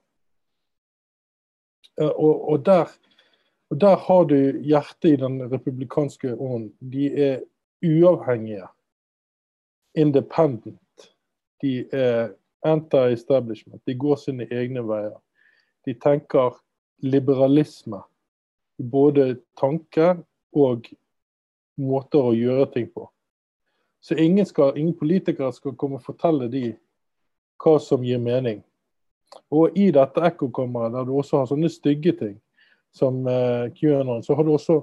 [2.02, 2.90] Og, og der
[3.72, 6.74] og Der har du hjertet i den republikanske ånden.
[6.80, 7.40] De er
[7.80, 8.68] uavhengige.
[9.96, 11.06] Independent.
[11.62, 12.34] De er
[12.68, 13.82] anti-establishment.
[13.86, 15.18] De går sine egne veier.
[15.86, 16.58] De tenker
[17.02, 18.04] liberalisme.
[18.78, 20.22] Både tanker
[20.54, 20.88] og
[21.82, 23.08] måter å gjøre ting på.
[24.02, 26.72] Så ingen, skal, ingen politikere skal komme og fortelle de
[27.62, 28.64] hva som gir mening.
[29.54, 32.40] Og i dette ekkokammeret, der du også har sånne stygge ting,
[32.92, 34.82] som eh, QAnon, så har du også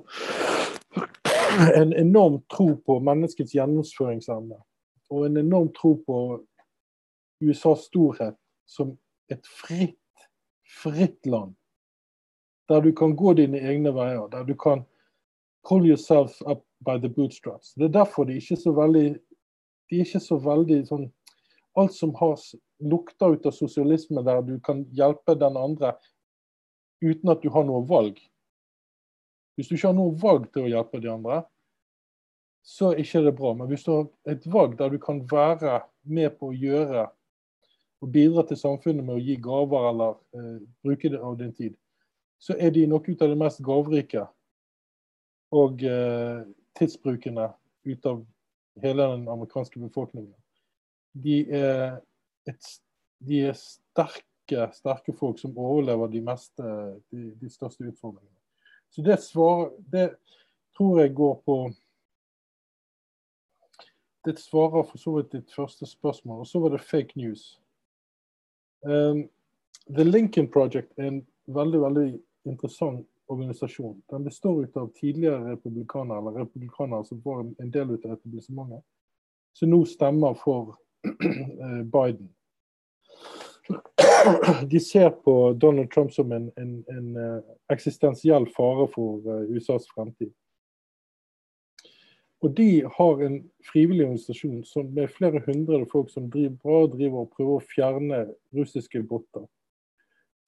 [1.75, 4.57] en enorm tro på menneskets gjennomføringsevne.
[5.11, 6.21] Og en enorm tro på
[7.41, 8.97] USAs storhet som
[9.33, 10.29] et fritt,
[10.83, 11.55] fritt land.
[12.69, 14.29] Der du kan gå dine egne veier.
[14.29, 14.85] Der du kan
[15.69, 17.75] pull yourself up by the bootstraps.
[17.75, 19.19] Det er derfor de ikke så veldig
[19.89, 21.09] de er ikke så veldig sånn
[21.79, 22.35] Alt som har
[22.83, 25.93] lukter ut av sosialisme, der du kan hjelpe den andre
[27.05, 28.17] uten at du har noe valg.
[29.55, 31.37] Hvis du ikke har noe valg til å hjelpe de andre,
[32.67, 33.53] så er ikke det bra.
[33.55, 37.07] Men hvis du har et valg der du kan være med på å gjøre
[38.01, 41.77] og bidra til samfunnet med å gi gaver eller eh, bruke det av din tid,
[42.39, 44.27] så er de noe av det mest gaverike
[45.59, 46.45] og eh,
[46.79, 47.49] tidsbrukende
[47.89, 48.23] ut av
[48.83, 50.35] hele den amerikanske befolkningen.
[51.19, 51.99] De er,
[52.47, 52.73] et,
[53.27, 56.63] de er sterke sterke, folk som overlever de, meste,
[57.11, 58.37] de, de største utfordringene.
[58.91, 60.15] Så det, svar, det
[60.77, 61.59] tror jeg går på
[64.25, 66.41] Det svarer for så vidt ditt første spørsmål.
[66.43, 67.61] Og så var det fake news.
[68.87, 69.29] Um,
[69.89, 72.09] The Lincoln Project er en veldig, veldig
[72.49, 74.03] interessant organisasjon.
[74.11, 78.85] Den består ut av tidligere republikanere, eller republikanere som var en del av etablissementet,
[79.53, 80.77] som nå stemmer for
[81.09, 82.29] eh, Biden
[84.71, 89.89] de ser på Donald Trump som en, en, en uh, eksistensiell fare for uh, USAs
[89.95, 90.33] fremtid.
[92.41, 97.25] Og de har en frivillig organisasjon som med flere hundre folk som driver, bra, driver
[97.25, 98.21] og prøver å fjerne
[98.55, 99.49] russiske botter.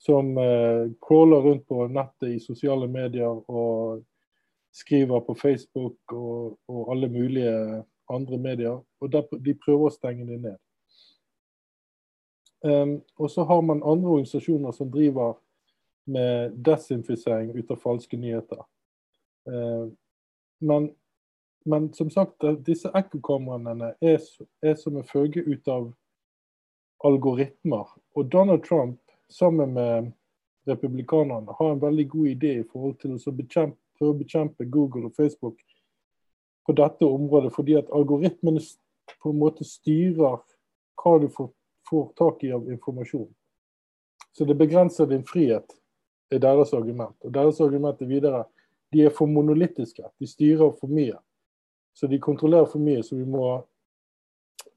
[0.01, 4.05] Som eh, crawler rundt på nettet i sosiale medier og
[4.73, 8.79] skriver på Facebook og, og alle mulige andre medier.
[9.01, 10.59] Og der, de prøver å stenge dem ned.
[12.61, 15.39] Um, og så har man andre organisasjoner som driver
[16.11, 18.61] med desinfisering ut av falske nyheter.
[19.49, 19.89] Uh,
[20.61, 20.91] men,
[21.65, 24.23] men, som sagt, disse ekkokameraene er,
[24.63, 25.91] er, som en følge ut av
[27.05, 27.91] algoritmer.
[28.17, 30.13] Og Donald Trump sammen med
[30.69, 35.17] republikanerne har en veldig god idé i forhold til å bekjempe, å bekjempe Google og
[35.17, 35.61] Facebook
[36.67, 38.63] på dette området, fordi at algoritmene
[39.21, 40.41] på en måte styrer
[41.01, 41.51] hva du får
[41.91, 43.35] får tak i av informasjon.
[44.33, 45.67] Så det begrenser din frihet,
[46.31, 47.17] er deres argument.
[47.27, 48.45] Og deres argument er videre
[48.95, 50.05] de er for monolittiske.
[50.19, 51.17] De styrer for mye.
[51.95, 53.45] Så de kontrollerer for mye, så vi må,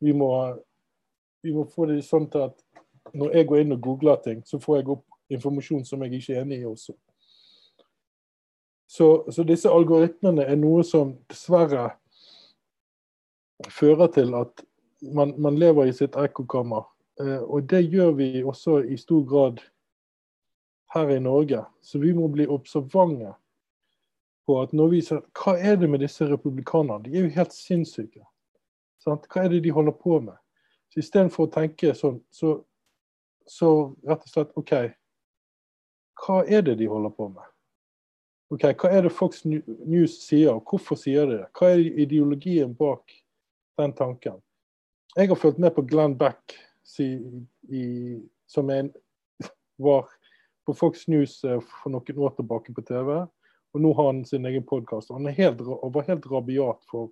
[0.04, 0.30] vi må,
[1.44, 2.60] vi må få det sånn til at
[3.14, 6.36] når jeg går inn og googler ting, så får jeg opp informasjon som jeg ikke
[6.36, 6.96] er enig i også.
[8.90, 11.92] Så, så disse algoritmene er noe som dessverre
[13.72, 14.66] fører til at
[15.14, 16.86] man, man lever i sitt ekkokammer
[17.20, 19.62] Eh, og det gjør vi også i stor grad
[20.94, 21.64] her i Norge.
[21.82, 23.34] Så vi må bli observante
[24.46, 27.04] på at når vi Hva er det med disse republikanerne?
[27.06, 28.24] De er jo helt sinnssyke.
[29.00, 29.28] Sant?
[29.32, 30.36] Hva er det de holder på med?
[30.94, 32.60] Så Istedenfor å tenke sånn, så,
[33.50, 34.74] så rett og slett OK,
[36.24, 37.50] hva er det de holder på med?
[38.54, 41.48] Ok, Hva er det Fox News sier, og hvorfor sier de det?
[41.58, 43.10] Hva er ideologien bak
[43.82, 44.38] den tanken?
[45.16, 46.54] Jeg har fulgt med på Glenn Beck
[46.86, 47.08] si,
[47.70, 47.86] i,
[48.46, 48.92] som en,
[49.88, 50.06] var
[50.68, 53.24] på Fox News eh, for noen år tilbake på TV.
[53.74, 55.10] Og nå har han sin egen podkast.
[55.10, 57.12] Han helt, var helt rabiat for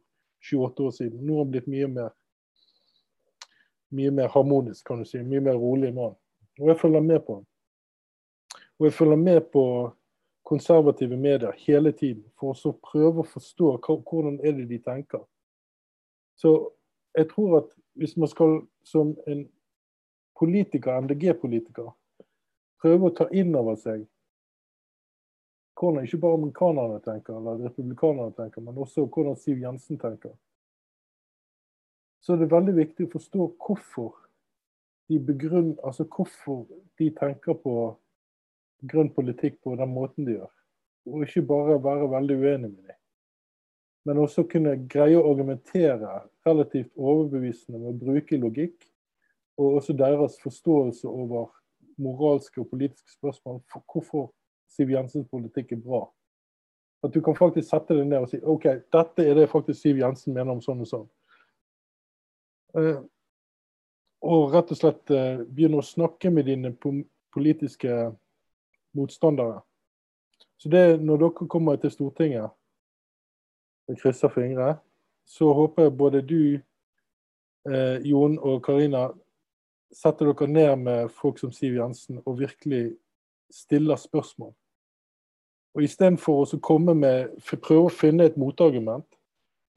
[0.52, 1.24] 28 år siden.
[1.26, 2.12] Nå har han blitt mye mer
[3.92, 5.24] mye mer harmonisk, kan du si.
[5.24, 6.16] Mye mer rolig mann.
[6.60, 7.48] Og jeg følger med på han.
[8.80, 9.64] Og jeg følger med på
[10.44, 15.22] konservative medier hele tiden for å prøve å forstå hvordan er det de tenker.
[16.36, 16.72] Så
[17.18, 19.46] jeg tror at hvis man skal som en
[20.40, 21.92] politiker, MDG-politiker,
[22.82, 24.08] prøve å ta inn over seg
[25.82, 30.36] hvordan ikke bare amerikanerne tenker, eller republikanerne tenker, men også hvordan Siv Jensen tenker.
[32.22, 34.14] Så er det veldig viktig å forstå hvorfor
[35.10, 36.68] de begrunn, altså hvorfor
[37.02, 37.76] de tenker på
[38.92, 40.52] grønn politikk på den måten de gjør.
[41.10, 43.00] Og ikke bare være veldig uenig med dem.
[44.06, 48.86] Men også kunne greie å argumentere relativt overbevisende med å bruke logikk
[49.62, 51.50] og også deres forståelse over
[52.02, 54.30] moralske og politiske spørsmål for hvorfor
[54.72, 56.06] Siv Jensens politikk er bra.
[57.04, 60.00] At du kan faktisk sette deg ned og si OK, dette er det faktisk Siv
[60.02, 61.08] Jensen mener om sånn og sånn.
[62.78, 63.02] Uh,
[64.22, 66.72] og rett og slett uh, begynne å snakke med dine
[67.34, 68.12] politiske
[68.96, 69.60] motstandere.
[70.62, 72.54] Så det når dere kommer til Stortinget,
[73.90, 74.76] jeg krysser fingre,
[75.26, 76.44] så håper jeg både du,
[77.68, 79.08] uh, Jon og Karina
[79.92, 82.92] setter dere ned med folk som Siv Jensen og virkelig
[83.52, 84.54] stiller spørsmål.
[85.76, 87.32] Og Istedenfor å komme med,
[87.64, 89.08] prøve å finne et motargument,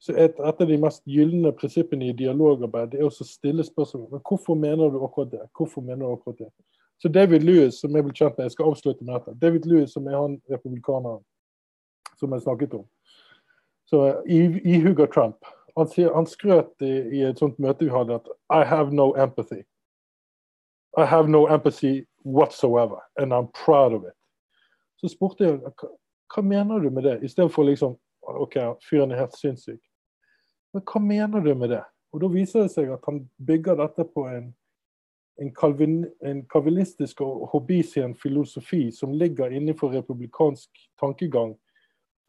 [0.03, 4.09] så et, et av de mest gylne prinsippene i dialogarbeid er å stille spørsmål.
[4.11, 5.45] Men hvorfor mener du akkurat det?
[5.55, 6.49] Hvorfor mener du akkurat det?
[7.01, 9.37] Så David Lewis, som jeg ble kjent med, jeg skal avslutte med dette.
[9.41, 11.23] David Lewis, som er han republikaneren
[12.19, 12.85] som jeg snakket om.
[13.89, 15.47] Så ihuga Trump.
[15.75, 19.11] Han, sier, han skrøt i, i, et sånt møte vi hadde at I have no
[19.19, 19.63] empathy.
[20.97, 24.15] I have no empathy whatsoever, and I'm proud of it.
[25.01, 25.59] Så spurte jeg
[26.33, 28.57] hva mener du med det, istedenfor liksom OK,
[28.89, 29.81] fyren er helt sinnssyk.
[30.73, 31.83] Men hva mener du med det?
[32.13, 34.49] Og Da viser det seg at han bygger dette på en,
[35.41, 41.55] en, kalvin, en kalvinistisk og hobbysien filosofi som ligger innenfor republikansk tankegang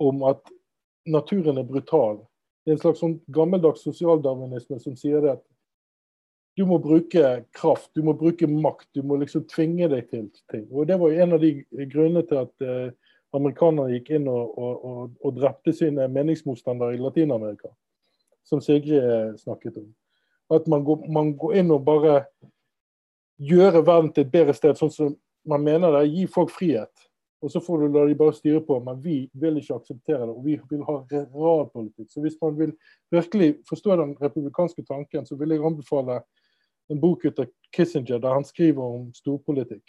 [0.03, 0.43] om at
[1.07, 2.19] naturen er brutal.
[2.65, 5.45] Det er en slags sånn gammeldags sosialdarwinisme som sier det at
[6.57, 7.22] du må bruke
[7.53, 8.89] kraft, du må bruke makt.
[8.97, 10.64] Du må liksom tvinge deg til ting.
[10.72, 11.51] Og Det var jo en av de
[11.93, 12.95] grunnene til at eh,
[13.37, 17.68] amerikanerne gikk inn og, og, og, og drepte sine meningsmotstandere i Latin-Amerika,
[18.49, 19.91] som Sigrid eh, snakket om.
[20.57, 22.22] At man går, man går, inn og bare
[23.37, 25.12] gjør verden til et bedre sted, sånn som
[25.45, 26.07] man mener det.
[26.14, 27.05] Gi folk frihet.
[27.45, 28.78] Og så får du la de bare styre på.
[28.87, 32.09] Men vi vil ikke akseptere det, og vi vil ha realpolitikk.
[32.09, 32.72] Så hvis man vil
[33.12, 36.22] virkelig forstå den republikanske tanken, så vil jeg anbefale
[36.89, 39.84] en bok ut av Kissinger der han skriver om storpolitikk.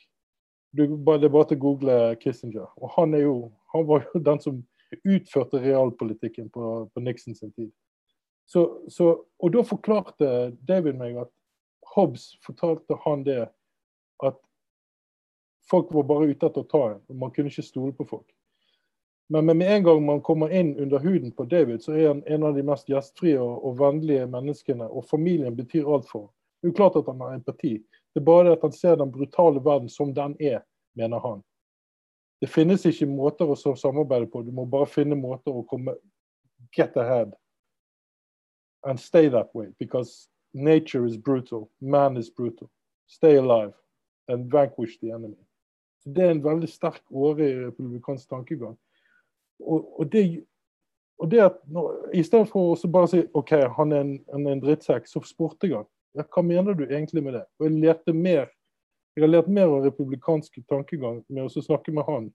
[0.72, 2.68] det er bare til å google Kissinger.
[2.78, 4.64] Og han, jo, han var jo den som
[5.04, 7.72] utførte realpolitikken på, på Nixon sin tid.
[8.48, 10.28] Så, så, og da forklarte
[10.68, 11.32] David meg at
[11.96, 13.42] Hobbes fortalte han det
[14.24, 14.38] at
[15.70, 18.28] folk var bare ute etter å ta en, og man kunne ikke stole på folk.
[19.30, 22.48] Men med en gang man kommer inn under huden på David, så er han en
[22.48, 24.88] av de mest gjestfrie og, og vennlige menneskene.
[24.88, 26.34] Og familien betyr alt for ham.
[26.62, 27.78] Det er jo klart at han har empati.
[28.14, 30.62] Det er bare at han ser den brutale verden som den er,
[30.96, 31.44] mener han.
[32.42, 34.42] Det finnes ikke måter å samarbeide på.
[34.46, 35.96] Du må bare finne måter å komme
[36.74, 37.34] get ahead
[38.84, 39.68] and stay that way.
[39.80, 41.70] Because nature is brutal.
[41.82, 42.70] Man is brutal.
[43.08, 43.74] Stay alive
[44.28, 45.38] and vanquish the enemy.
[46.04, 48.78] Så Det er en veldig sterk åre i republikansk tankegang
[49.60, 50.46] og, og, det,
[51.20, 54.62] og det at når, I stedet for å bare si OK, han er en, en
[54.62, 55.90] drittsekk, så spurte jeg han.
[56.16, 57.44] Ja, hva mener du egentlig med det?
[57.60, 58.48] Og jeg lærte mer
[59.18, 62.28] jeg har lært mer om republikansk tankegang med å snakke med han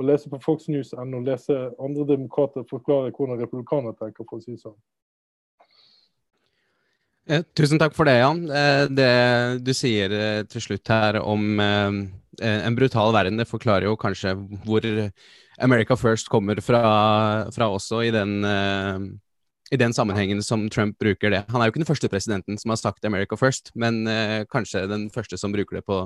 [0.00, 4.40] og lese på Fox News enn å lese andre demokrater forklare hvordan republikanere tenker, for
[4.40, 4.78] å si det sånn.
[7.28, 8.40] Eh, tusen takk for det, Jan.
[8.48, 9.12] Eh, det
[9.68, 14.32] du sier eh, til slutt her om en brutal verden, det forklarer jo kanskje
[14.64, 14.88] hvor
[15.62, 16.80] America First kommer fra,
[17.54, 18.40] fra også i den,
[19.72, 21.44] i den sammenhengen som Trump bruker det.
[21.48, 24.84] Han er jo ikke den første presidenten som har sagt America First, men eh, kanskje
[24.90, 25.98] den første som bruker det på,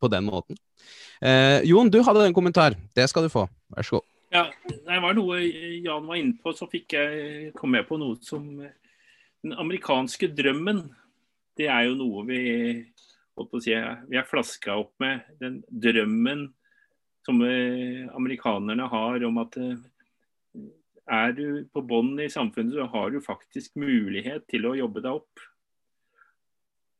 [0.00, 0.56] på den måten.
[1.20, 2.78] Eh, Jon, du hadde en kommentar.
[2.96, 3.46] Det skal du få.
[3.76, 4.08] Vær så god.
[4.34, 8.18] Ja, det var noe Jan var inne på, så fikk jeg komme med på noe
[8.26, 10.80] som Den amerikanske drømmen,
[11.56, 12.38] det er jo noe vi,
[13.62, 13.74] si,
[14.08, 15.22] vi er flaska opp med.
[15.38, 16.48] Den drømmen
[17.26, 19.76] som eh, amerikanerne har om at eh,
[21.06, 25.20] er du på bånn i samfunnet, så har du faktisk mulighet til å jobbe deg
[25.20, 25.44] opp.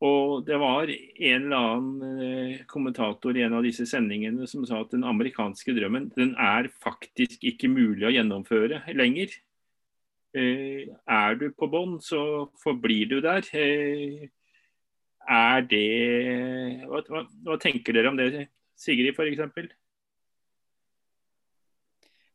[0.07, 4.83] Og det var en eller annen eh, kommentator i en av disse sendingene som sa
[4.83, 9.33] at den amerikanske drømmen den er faktisk ikke mulig å gjennomføre lenger.
[10.37, 13.47] Er du på bånn, så forblir du der.
[15.27, 15.87] Er det
[16.85, 18.47] hva, hva, hva tenker dere om det,
[18.77, 19.73] Sigrid f.eks.?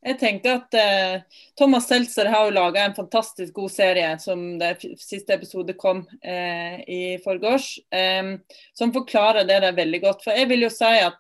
[0.02, 4.74] Jeg tenker at eh, Thomas Seltzer har jo laga en fantastisk god serie, som det
[4.98, 8.34] siste episode kom eh, i forgårs, eh,
[8.74, 10.26] som forklarer det der veldig godt.
[10.26, 11.20] For jeg vil jo si at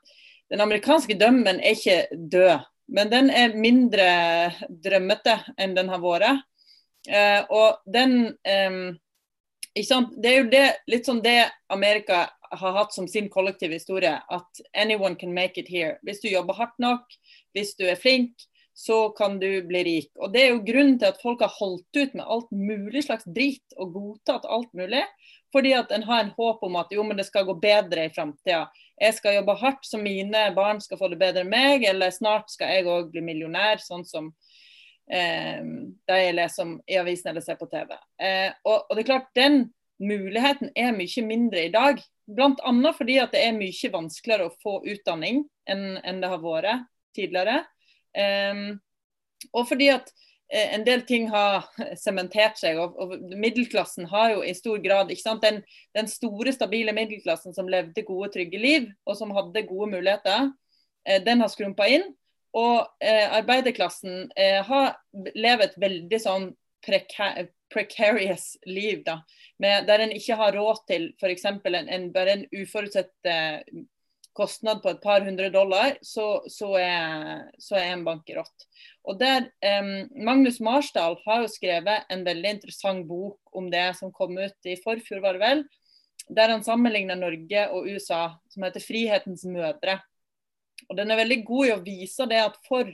[0.52, 4.10] den amerikanske drømmen er ikke død, men den er mindre
[4.68, 6.42] drømmete enn den har vært.
[7.08, 8.98] Eh, og den eh,
[9.74, 14.62] Det er jo det, litt sånn det Amerika har hatt som sin kollektive historie, at
[14.74, 16.00] anyone can make it here.
[16.04, 17.06] Hvis du jobber hardt nok,
[17.54, 18.34] hvis du er flink,
[18.82, 20.10] så kan du bli rik.
[20.18, 23.28] Og Det er jo grunnen til at folk har holdt ut med alt mulig slags
[23.30, 25.04] drit og godtatt alt mulig.
[25.54, 28.14] Fordi at en har en håp om at jo, men det skal gå bedre i
[28.16, 28.64] framtida.
[28.98, 32.50] Jeg skal jobbe hardt så mine barn skal få det bedre enn meg, eller snart
[32.50, 34.32] skal jeg òg bli millionær, sånn som
[35.12, 37.94] eh, de jeg leser om i avisen eller ser på TV.
[38.18, 39.60] Eh, og, og, det er klart, den
[40.02, 42.02] muligheten er mye mindre i dag.
[42.32, 42.74] Bl.a.
[42.98, 47.60] fordi at det er mye vanskeligere å få utdanning enn, enn det har vært tidligere.
[48.18, 48.80] Um,
[49.58, 50.10] og fordi at
[50.52, 51.68] eh, en del ting har
[52.06, 55.62] sementert seg, og, og, middelklassen har jo i stor grad ikke sant, den,
[55.98, 60.52] den, store, stabile middelklassen som levde gode, trygge liv, og som hadde gode muligheter,
[61.08, 62.10] eh, den har skrumpa inn.
[62.58, 64.98] Og eh, arbeiderklassen eh, har
[65.40, 66.52] levet et veldig sånn
[66.84, 69.22] preca precarious liv, da,
[69.64, 71.46] med, der en ikke har råd til f.eks.
[71.48, 73.62] En, en, bare en uforutsett eh,
[74.38, 78.68] kostnad på et par hundre dollar, så, så, er, så er, en bankerott.
[79.08, 79.50] Og der,
[79.82, 79.92] um,
[80.28, 84.78] Magnus Marsdal har jo skrevet en veldig interessant bok om det som kom ut i
[84.84, 85.64] forfjor, var det vel,
[86.32, 90.00] der han sammenligner Norge og USA, som heter 'Frihetens mødre'.
[90.90, 92.88] Og Den er veldig god i å vise det at for,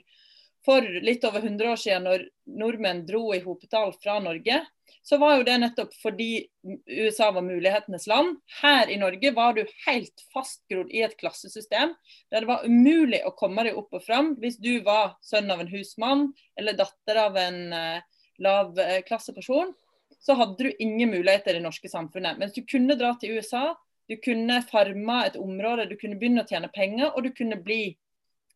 [0.67, 2.25] for litt over 100 år siden, når
[2.59, 4.59] nordmenn dro i hopetall fra Norge,
[5.07, 6.47] så var jo det nettopp fordi
[6.91, 8.35] USA var mulighetenes land.
[8.59, 11.93] Her i Norge var du helt fastgrodd i et klassesystem
[12.31, 15.63] der det var umulig å komme deg opp og fram hvis du var sønn av
[15.63, 16.25] en husmann
[16.59, 18.03] eller datter av en uh,
[18.43, 19.71] lavklasseperson.
[20.19, 22.39] Så hadde du ingen muligheter i det norske samfunnet.
[22.41, 23.69] Mens du kunne dra til USA,
[24.11, 27.81] du kunne farme et område, du kunne begynne å tjene penger, og du kunne bli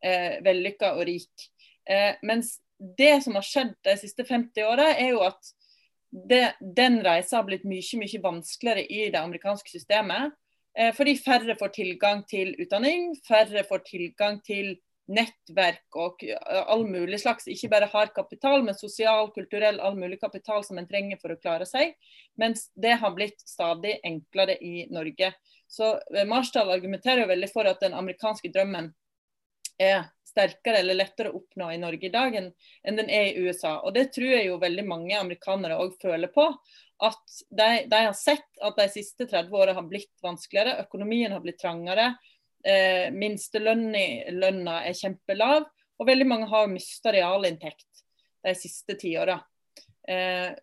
[0.04, 1.48] eh, vellykka og rik.
[1.90, 2.58] Eh, mens
[2.98, 5.52] det som har skjedd de siste 50 åra, er jo at
[6.12, 10.34] det, den reisa har blitt mye, mye vanskeligere i det amerikanske systemet.
[10.78, 14.76] Eh, fordi færre får tilgang til utdanning, færre får tilgang til
[15.12, 16.22] nettverk og
[16.72, 20.88] all mulig slags, ikke bare hard kapital, men sosial, kulturell, all mulig kapital som en
[20.88, 21.96] trenger for å klare seg.
[22.40, 25.34] Mens det har blitt stadig enklere i Norge.
[25.72, 28.92] Så eh, Marsdal argumenterer jo veldig for at den amerikanske drømmen
[29.82, 32.50] er sterkere eller lettere å oppnå i Norge i dag enn,
[32.88, 33.78] enn den er i USA.
[33.86, 36.48] Og Det tror jeg jo veldig mange amerikanere òg føler på.
[37.02, 40.80] At de, de, har sett at de siste 30 åra har blitt vanskeligere.
[40.86, 42.12] Økonomien har blitt trangere.
[42.64, 45.66] Eh, Minstelønna er kjempelav.
[46.02, 48.06] Og veldig mange har mista realinntekt
[48.46, 49.38] de siste tiåra.
[50.08, 50.54] Eh,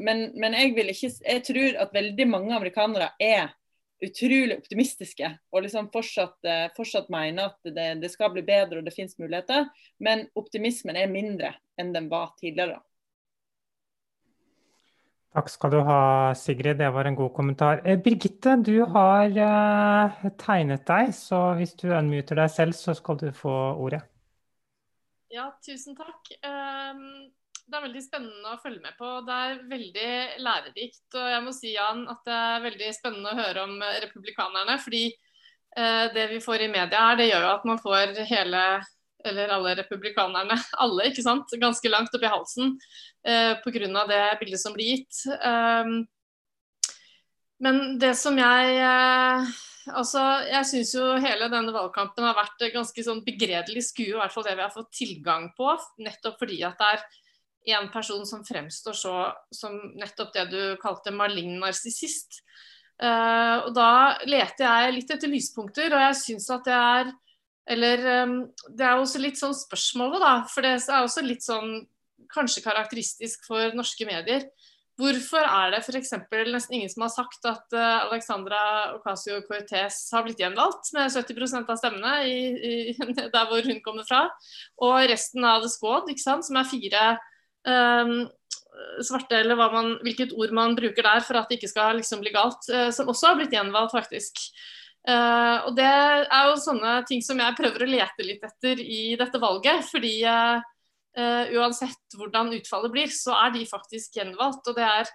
[0.00, 3.52] men, men jeg, ikke, jeg tror at veldig mange amerikanere er
[4.06, 8.86] utrolig optimistiske og liksom fortsatt, eh, fortsatt mener at det, det, skal bli bedre og
[8.86, 9.68] det finnes muligheter.
[9.98, 12.80] Men optimismen er mindre enn den var tidligere.
[15.34, 16.00] Takk skal du ha,
[16.38, 16.78] Sigrid.
[16.78, 17.80] Det var en god kommentar.
[17.82, 23.18] Eh, Birgitte, du har eh, tegnet deg, så hvis du unmuter deg selv, så skal
[23.18, 24.04] du få ordet.
[25.34, 26.36] Ja, tusen takk.
[26.46, 27.32] Um
[27.64, 29.10] det er veldig spennende å følge med på.
[29.24, 30.08] Det er veldig
[30.44, 31.04] lærerikt.
[31.16, 34.76] Og jeg må si Jan, at det er veldig spennende å høre om republikanerne.
[34.82, 38.66] fordi eh, det vi får i media her, det gjør jo at man får hele
[39.24, 42.74] eller alle republikanerne, alle, ikke sant, ganske langt opp i halsen
[43.24, 44.02] eh, pga.
[44.10, 45.22] det bildet som blir gitt.
[45.40, 46.02] Um,
[47.64, 49.54] men det som jeg eh,
[49.84, 54.32] Altså, jeg syns jo hele denne valgkampen har vært ganske sånn begredelig skue, i hvert
[54.32, 55.74] fall det vi har fått tilgang på.
[56.00, 57.02] Nettopp fordi at det er
[57.72, 59.14] en person som fremstår så
[59.54, 62.42] som nettopp det du kalte malign narsissist.
[63.02, 63.90] Uh, og da
[64.28, 67.12] leter jeg litt etter lyspunkter, og jeg syns at det er
[67.64, 68.32] Eller um,
[68.76, 70.32] det er også litt sånn spørsmålet, da.
[70.52, 71.86] For det er også litt sånn
[72.28, 74.44] kanskje karakteristisk for norske medier.
[75.00, 76.12] Hvorfor er det f.eks.
[76.52, 78.60] nesten ingen som har sagt at uh, Alexandra
[78.98, 82.74] Ocasio-Cortez har blitt gjenvalgt med 70 av stemmene i, i,
[83.34, 84.28] der hvor hun kommer fra,
[84.84, 87.06] og resten av The Squad, som er fire
[89.04, 92.32] svarte, eller man, hvilket ord man bruker der for at det ikke skal liksom bli
[92.34, 94.40] galt, uh, som også har blitt gjenvalgt, faktisk.
[95.04, 99.02] Uh, og Det er jo sånne ting som jeg prøver å lete litt etter i
[99.20, 99.84] dette valget.
[99.90, 100.62] fordi uh,
[101.54, 104.66] uansett hvordan utfallet blir, så er de faktisk gjenvalgt.
[104.68, 105.12] og det er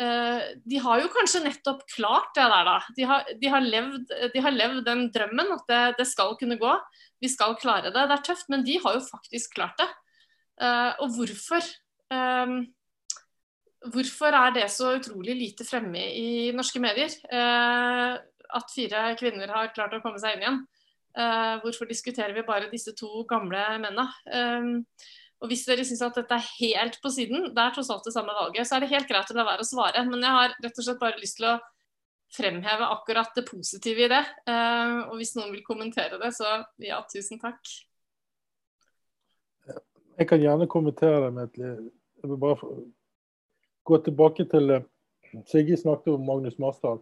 [0.00, 2.76] de har jo kanskje nettopp klart det der, da.
[2.96, 6.56] De har, de har, levd, de har levd, den drømmen at det, det, skal kunne
[6.56, 6.70] gå.
[7.20, 8.06] Vi skal klare det.
[8.08, 9.90] Det er tøft, men de har jo faktisk klart det.
[10.60, 11.64] Uh, og hvorfor?
[12.12, 12.58] Um,
[13.92, 17.14] hvorfor er det så utrolig lite fremme i norske medier?
[17.32, 18.18] Uh,
[18.50, 20.60] at fire kvinner har klart å komme seg inn igjen.
[21.16, 24.06] Uh, hvorfor diskuterer vi bare disse to gamle mennene?
[24.30, 24.84] Um,
[25.40, 28.12] og Hvis dere syns at dette er helt på siden, det er tross alt det
[28.12, 30.02] samme valget, så er det helt greit å la være å svare.
[30.04, 31.58] Men jeg har rett og slett bare lyst til å
[32.30, 34.20] fremheve akkurat det positive i det.
[34.44, 37.72] Uh, og hvis noen vil kommentere det, så ja, tusen takk.
[40.20, 41.58] Jeg kan gjerne kommentere det med et
[42.22, 42.56] Jeg vil bare
[43.84, 44.82] gå tilbake til
[45.30, 46.98] Sigge Sigrid snakket om Magnus Marsdal.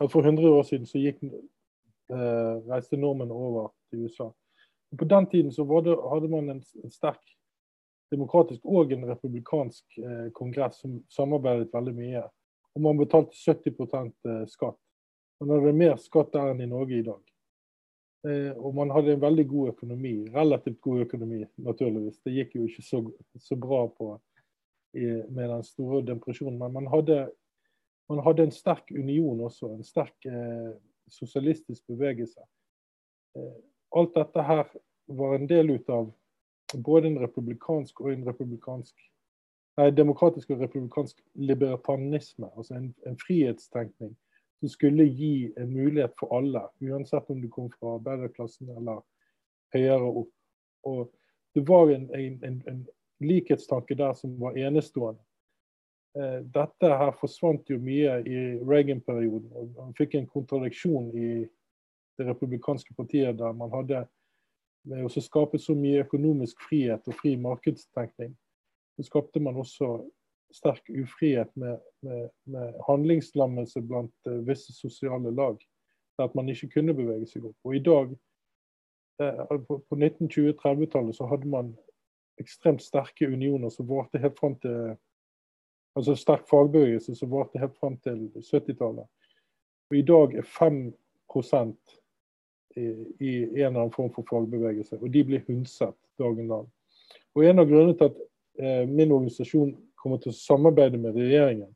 [0.00, 4.28] At For 100 år siden så gikk, eh, reiste nordmenn over til USA.
[4.98, 7.22] På den tiden så det, hadde man en, en, sterk
[8.10, 12.22] demokratisk og en republikansk eh, kongress som samarbeidet veldig mye.
[12.74, 14.78] Og man betalte 70 eh, skatt.
[15.40, 17.31] Man hadde mer skatt der enn i Norge i dag.
[18.22, 20.14] Eh, og man hadde en veldig god økonomi.
[20.34, 22.20] Relativt god økonomi, naturligvis.
[22.22, 23.02] Det gikk jo ikke så,
[23.38, 24.14] så bra på,
[24.94, 26.58] i, med den store depresjonen.
[26.58, 27.24] Men man hadde,
[28.10, 29.72] man hadde, en sterk union også.
[29.74, 30.72] En sterk eh,
[31.10, 32.46] sosialistisk bevegelse.
[33.36, 33.54] Eh,
[33.98, 34.68] alt dette her
[35.06, 36.12] var en del ut av
[36.78, 38.94] både en republikansk og en republikansk
[39.76, 42.48] nei, demokratisk og republikansk libertanisme.
[42.56, 44.14] Altså en, en frihetstenkning
[44.62, 49.00] som skulle gi en mulighet for alle, uansett om du kom fra arbeiderklassen eller
[49.74, 50.30] høyere opp.
[50.86, 51.10] Og
[51.54, 52.86] Det var en, en, en
[53.20, 55.20] likhetstanke der som var enestående.
[56.16, 59.50] Eh, dette her forsvant jo mye i Reagan-perioden.
[59.52, 61.30] og Man fikk en kontradiksjon i
[62.18, 64.06] det republikanske partiet der man hadde
[64.86, 68.32] med å skape så mye økonomisk frihet og fri markedstenkning,
[68.96, 69.98] så skapte man også
[70.52, 75.56] sterk ufrihet med, med, med handlingslammelse blant uh, visse sosiale lag.
[76.18, 77.56] At man ikke kunne bevege seg opp.
[77.64, 78.12] Og i dag,
[79.22, 81.72] uh, på, på 1920-30-tallet, så hadde man
[82.40, 84.94] ekstremt sterke unioner som varte helt fram til
[85.92, 89.04] Altså sterk fagbevegelse som varte helt fram til 70-tallet.
[89.90, 90.94] Og i dag er 5
[92.76, 92.80] i,
[93.20, 94.96] i en eller annen form for fagbevegelse.
[94.96, 96.68] Og de blir hundset dagen lang.
[97.34, 98.18] Og en av grunnene til at
[98.58, 101.70] eh, min organisasjon kommer til å samarbeide med regjeringen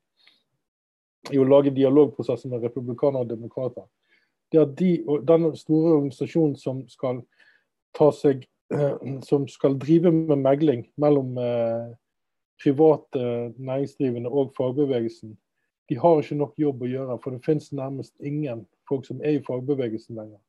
[1.32, 3.86] i å lage dialogprosesser med republikanere og demokrater.
[4.52, 4.90] Det er de,
[5.26, 7.24] den store organisasjonen som skal
[7.96, 8.44] ta seg
[9.22, 11.94] som skal drive med megling mellom eh,
[12.62, 15.36] private næringsdrivende og fagbevegelsen,
[15.88, 17.18] de har ikke nok jobb å gjøre.
[17.22, 20.40] For det finnes nærmest ingen folk som er i fagbevegelsen lenger.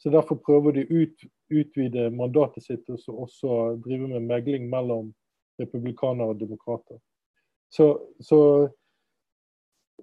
[0.00, 5.12] Så Derfor prøver de ut, utvide mandatet sitt og så også drive med megling mellom
[5.60, 6.96] republikanere og demokrater.
[7.70, 7.86] Så,
[8.24, 8.38] så,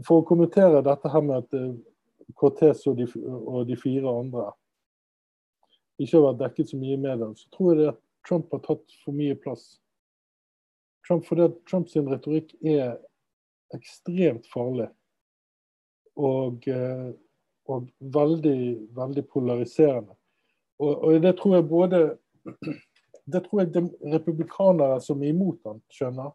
[0.06, 1.58] for å kommentere dette her med at
[2.38, 4.50] Cortes Cortez og de, og de fire andre
[5.98, 8.62] ikke har vært dekket så mye i media, så tror jeg det at Trump har
[8.66, 9.66] tatt for mye plass.
[11.08, 12.98] Trump, fordi Trumps retorikk er
[13.76, 14.90] ekstremt farlig.
[16.18, 17.10] Og, eh,
[17.70, 18.60] og veldig,
[18.98, 20.16] veldig polariserende.
[20.80, 22.04] Og, og, det tror jeg både
[23.28, 23.82] Det tror jeg
[24.14, 26.30] republikanere som er imot han skjønner.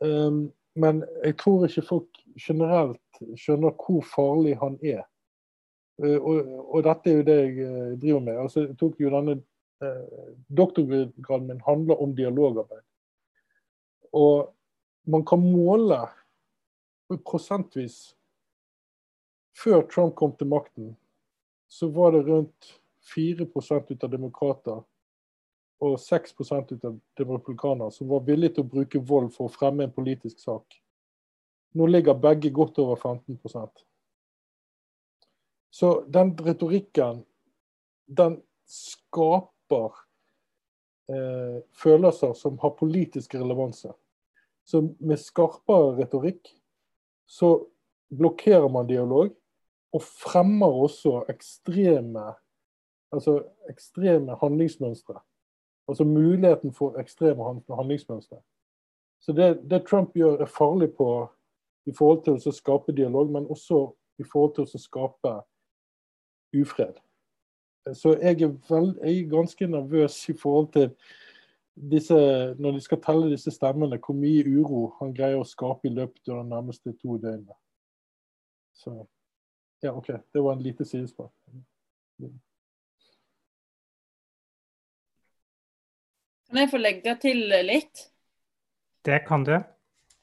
[0.00, 5.04] Um, men jeg tror ikke folk generelt skjønner hvor farlig han er.
[6.02, 8.40] Uh, og, og, dette er jo det jeg uh, driver med.
[8.42, 9.38] Altså, jeg tok jo denne
[9.84, 10.26] uh,
[10.58, 12.84] Doktorgraden min handler om dialogarbeid.
[14.12, 14.52] Og
[15.06, 16.02] man kan måle
[17.24, 18.16] prosentvis
[19.56, 20.90] Før Trump kom til makten,
[21.68, 22.66] så var det rundt
[23.14, 24.82] 4 ut av demokrater
[25.84, 29.84] og 6% ut av republikanere som var villige til å bruke vold for å fremme
[29.84, 30.78] en politisk sak.
[31.76, 33.38] Nå ligger begge godt over 15
[35.70, 37.24] Så den retorikken,
[38.06, 39.92] den skaper
[41.12, 43.92] eh, følelser som har politisk relevanse.
[44.64, 46.48] Så med skarpere retorikk
[47.26, 47.66] så
[48.08, 49.34] blokkerer man dialog,
[49.94, 52.34] og fremmer også ekstreme,
[53.14, 53.38] altså
[53.70, 55.20] ekstreme handlingsmønstre.
[55.88, 58.40] Altså muligheten for ekstreme handlingsmønstre.
[59.20, 61.28] Så det, det, Trump gjør, er farlig på
[61.86, 65.34] i forhold til å skape dialog, men også i forhold til å skape
[66.60, 66.98] ufred.
[67.94, 70.88] Så jeg er, veld, jeg er ganske nervøs i forhold til
[71.90, 72.16] disse,
[72.58, 76.32] når de skal telle disse stemmene, hvor mye uro han greier å skape i løpet
[76.32, 77.54] av de nærmeste to døgnene.
[78.74, 78.96] Så
[79.82, 80.08] ja, OK.
[80.32, 81.30] Det var en lite sidespor.
[86.46, 88.06] Kan jeg få legge til litt?
[89.06, 89.56] Det kan du.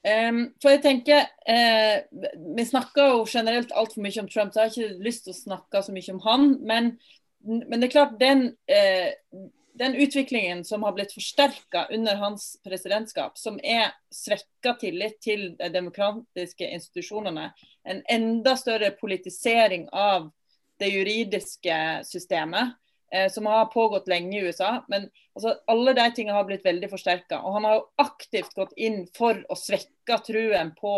[0.04, 2.24] Um, for jeg tenker uh,
[2.58, 5.38] Vi snakker jo generelt altfor mye om Trump, så jeg har ikke lyst til å
[5.38, 6.48] snakke så mye om han.
[6.60, 6.90] Men,
[7.44, 9.12] men det er klart, den uh,
[9.74, 15.68] den utviklingen som har blitt forsterka under hans presidentskap, som er svekka tillit til de
[15.74, 17.48] demokratiske institusjonene,
[17.82, 20.30] en enda større politisering av
[20.78, 22.76] det juridiske systemet,
[23.30, 24.84] som har pågått lenge i USA.
[24.90, 25.04] Men
[25.36, 27.38] altså, alle de tingene har blitt veldig forsterka.
[27.44, 30.94] Og han har jo aktivt gått inn for å svekke truen på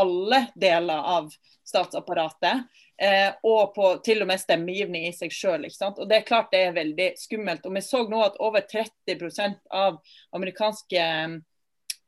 [0.00, 1.30] alle deler av
[1.66, 2.64] statsapparatet.
[3.02, 5.64] Eh, og på til og med stemmegivning i seg sjøl.
[5.64, 7.64] Det er klart det er veldig skummelt.
[7.64, 9.96] Og Vi så nå at over 30% av
[10.36, 11.06] amerikanske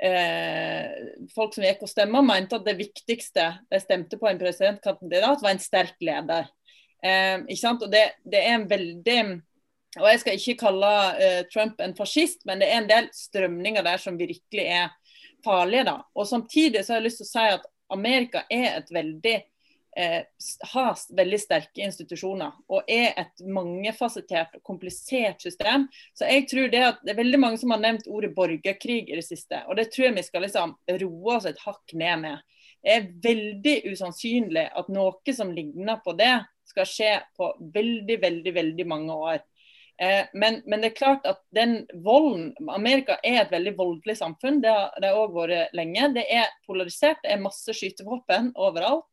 [0.03, 0.91] eh,
[1.35, 5.55] folk som gikk og stemte, mente at det viktigste de stemte på en presidentkandidat, var
[5.55, 6.51] en sterk leder.
[7.03, 9.23] Eh, og det, det, er en veldig
[10.01, 10.91] og Jeg skal ikke kalle
[11.21, 14.93] eh, Trump en fascist, men det er en del strømninger der som virkelig er
[15.45, 15.85] farlige.
[15.85, 15.99] da.
[16.15, 19.35] Og Samtidig så har jeg lyst til å si at Amerika er et veldig
[19.97, 20.23] eh,
[20.73, 25.89] har veldig sterke institusjoner og er et mangefasettert og komplisert system.
[26.17, 29.19] Så jeg tror Det at det er veldig mange som har nevnt ordet borgerkrig i
[29.19, 29.61] det siste.
[29.69, 32.39] og Det tror jeg vi skal liksom roe oss et hakk ned med.
[32.83, 36.41] Det er veldig usannsynlig at noe som ligner på det,
[36.73, 39.41] skal skje på veldig, veldig, veldig mange år.
[40.03, 44.61] Eh, men, men, det er klart at den volden Amerika er et veldig voldelig samfunn.
[44.65, 46.09] Det har det òg vært lenge.
[46.17, 49.07] Det er polarisert, det er masse skytevåpen overalt.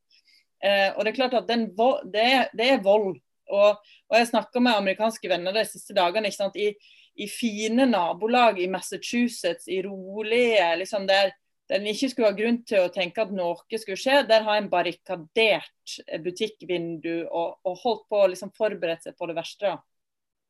[0.63, 1.69] Eh, og Det er klart at den,
[2.11, 3.19] det, er, det, er, vold.
[3.49, 6.31] Og, og Jeg snakka med amerikanske venner de siste dagene.
[6.55, 6.71] I,
[7.15, 11.31] I, fine nabolag i Massachusetts, i rolige liksom der,
[11.69, 14.23] der en ikke skulle ha grunn til å tenke at noe skulle skje.
[14.29, 15.95] Der har en barrikadert
[16.25, 19.75] butikkvindu og, og holdt på å liksom forberede seg på det verste.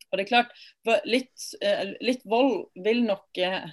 [0.09, 0.53] Og det er klart,
[1.05, 3.67] Litt, eh, litt vold vil nok eh,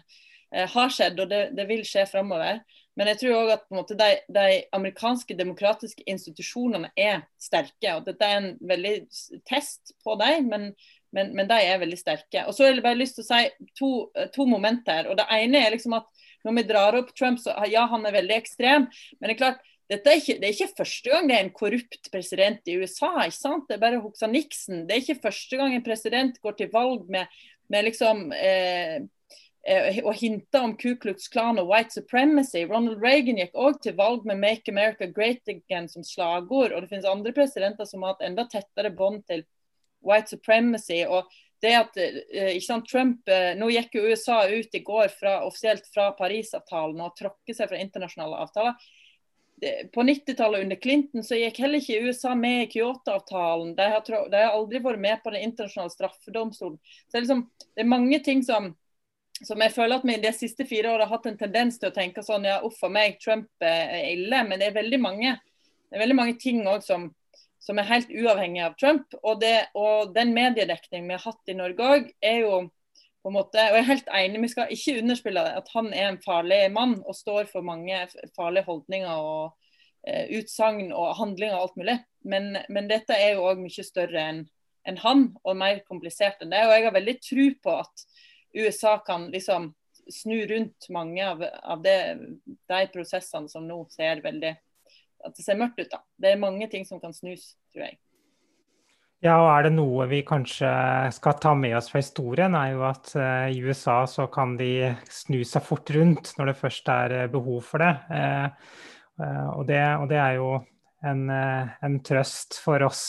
[0.74, 2.60] ha skjedd, og det, det vil skje framover.
[2.96, 7.92] Men jeg tror òg at måte, de, de, amerikanske demokratiske institusjonene er sterke.
[7.92, 8.94] og Dette er en veldig
[9.48, 10.70] test på dem, men,
[11.12, 12.46] men, men, de er veldig sterke.
[12.46, 13.90] Og så har jeg bare lyst til å si to,
[14.32, 15.10] to momenter.
[15.10, 16.08] og Det ene er liksom at
[16.46, 18.86] når vi drar opp Trump, så ja, han er veldig ekstrem.
[19.18, 22.08] Men det er klart, er ikke, det er ikke første gang det er en korrupt
[22.12, 23.12] president i USA.
[23.24, 23.66] ikke sant?
[23.68, 24.86] Det er bare Huxa Nixon.
[24.86, 27.30] Det er ikke første gang en president går til valg med,
[27.70, 28.98] med liksom eh,
[29.66, 32.64] eh, og hinter om Ku Klux Klan og white supremacy.
[32.66, 36.72] Ronald Reagan gikk òg til valg med 'Make America Great Again' som slagord.
[36.72, 39.46] Og det finnes andre presidenter som har hatt enda tettere bånd til
[40.02, 41.04] white supremacy.
[41.06, 41.30] og
[41.64, 45.38] det at eh, ikke sant, Trump, eh, Nå gikk jo USA ut i går fra,
[45.46, 48.76] offisielt fra Parisavtalen og tråkker seg fra internasjonale avtaler
[49.92, 53.72] på 90-tallet under Clinton så gikk heller ikke USA med i Kyoto-avtalen.
[53.76, 56.76] De, de, har aldri vært med på Den internasjonale straffedomstolen.
[56.76, 58.68] Så det er, liksom, det er mange ting som,
[59.40, 61.88] som jeg føler at vi i de siste fire årene har hatt en tendens til
[61.88, 64.42] å tenke sånn ja, uff a meg, Trump er ille.
[64.44, 65.38] Men det er veldig mange,
[65.88, 67.08] det er veldig mange ting også som,
[67.66, 69.14] som er helt uavhengig av Trump.
[69.22, 72.58] Og, det, og den mediedekningen vi har hatt i Norge òg, er jo
[73.26, 75.88] på en måte, og jeg er helt enig, Vi skal ikke underspille det, at han
[75.90, 78.04] er en farlig mann og står for mange
[78.36, 79.56] farlige holdninger og
[80.06, 81.96] eh, utsagn og handlinger og alt mulig.
[82.22, 84.44] Men, men dette er jo òg mye større enn
[84.86, 86.62] en han og mer komplisert enn det.
[86.62, 88.06] Og jeg har veldig tro på at
[88.54, 89.72] USA kan liksom
[90.14, 91.98] snu rundt mange av, av det,
[92.46, 94.54] de prosessene som nå ser veldig
[95.24, 95.90] at det ser mørkt ut.
[95.92, 96.02] da.
[96.20, 97.98] Det er mange ting som kan snus, tror jeg.
[99.24, 100.68] Ja, og er det noe vi kanskje
[101.16, 104.92] skal ta med oss fra historien, er jo at uh, i USA så kan de
[105.08, 107.94] snu seg fort rundt når det først er uh, behov for det.
[108.12, 108.48] Uh,
[109.56, 109.82] og det.
[109.96, 110.50] Og det er jo
[111.06, 113.00] en, en trøst for oss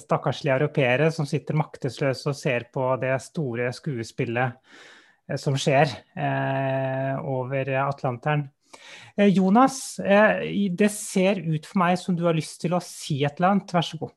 [0.00, 5.92] stakkarslige europeere som sitter maktesløse og ser på det store skuespillet som skjer
[7.20, 8.46] over Atlanteren.
[9.32, 13.54] Jonas, det ser ut for meg som du har lyst til å si et eller
[13.54, 13.72] annet.
[13.72, 14.12] Vær så god.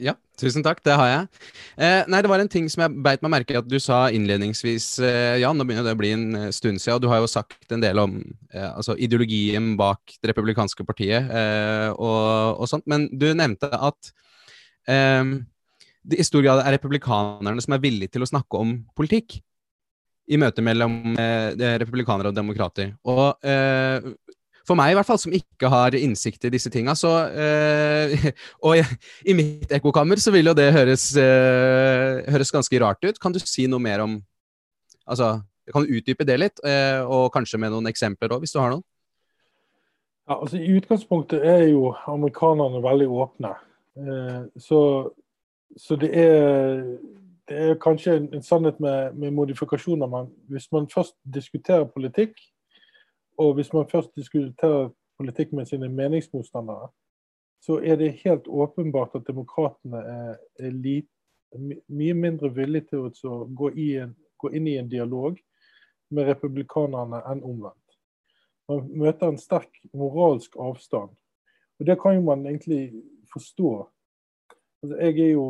[0.00, 0.80] Ja, tusen takk.
[0.84, 1.40] Det har jeg.
[1.76, 4.06] Eh, nei, det var en ting som jeg beit meg merke i at du sa
[4.14, 5.58] innledningsvis, eh, Jan.
[5.58, 6.96] Nå begynner det å bli en eh, stund siden.
[6.96, 8.18] Og du har jo sagt en del om
[8.54, 12.86] eh, altså ideologien bak det republikanske partiet eh, og, og, sånt.
[12.90, 14.12] Men du nevnte at
[14.88, 15.36] eh,
[16.06, 19.40] det i stor grad er republikanerne som er villige til å snakke om politikk
[20.26, 22.94] i møte mellom republikanere og demokrater.
[23.06, 23.38] Og
[24.66, 28.30] for meg i hvert fall, som ikke har innsikt i disse tinga, så eh,
[28.66, 33.20] Og i, mitt ekkokammer så vil jo det høres, øh, høres, ganske rart ut.
[33.22, 34.22] Kan du si noe mer om
[35.06, 35.36] Altså,
[35.70, 38.72] kan du utdype det litt, øh, og kanskje med noen eksempler òg, hvis du har
[38.72, 38.82] noen?
[40.26, 43.52] Ja, altså I utgangspunktet er jo amerikanerne veldig åpne.
[44.58, 44.80] så,
[45.78, 46.82] så det, er,
[47.48, 50.06] det er kanskje en, en sannhet med, med modifikasjoner.
[50.06, 52.34] Men hvis man først diskuterer politikk,
[53.38, 54.88] og hvis man først diskuterer
[55.18, 56.88] politikk med sine meningsmotstandere,
[57.62, 61.08] så er det helt åpenbart at demokratene er, er lit,
[61.88, 65.38] mye mindre villige til å gå, en, gå, inn i en dialog
[66.10, 67.98] med republikanerne enn omvendt.
[68.68, 71.14] Man møter en sterk moralsk avstand.
[71.78, 73.72] Og det kan jo man egentlig forstå.
[74.82, 75.48] Altså, jeg er jo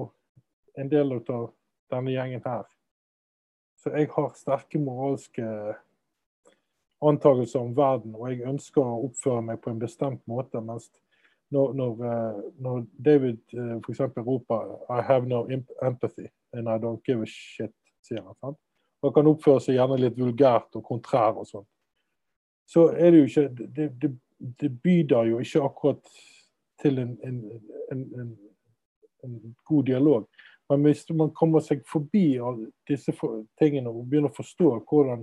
[0.77, 1.51] en del av
[1.93, 2.65] denne gjengen her.
[3.77, 5.47] Så jeg har sterke moralske
[7.05, 10.61] antakelser om verden, og jeg ønsker å oppføre meg på en bestemt måte.
[10.61, 10.91] mens
[11.51, 14.01] når, når, eh, når David uh, f.eks.
[14.17, 15.47] roper 'I have no
[15.83, 18.35] empathy and I don't give a shit', sier han.
[18.41, 18.59] sant?
[19.03, 21.67] Og kan oppføre seg gjerne litt vulgært og kontrær og sånn.
[22.67, 24.11] Så er det jo ikke Det, det,
[24.61, 26.11] det byder jo ikke akkurat
[26.83, 27.39] til en, en,
[27.93, 28.39] en,
[29.25, 30.27] en, god dialog.
[30.69, 32.37] Men hvis man kommer seg forbi
[32.89, 33.15] disse
[33.61, 35.23] tingene og begynner å forstå hvordan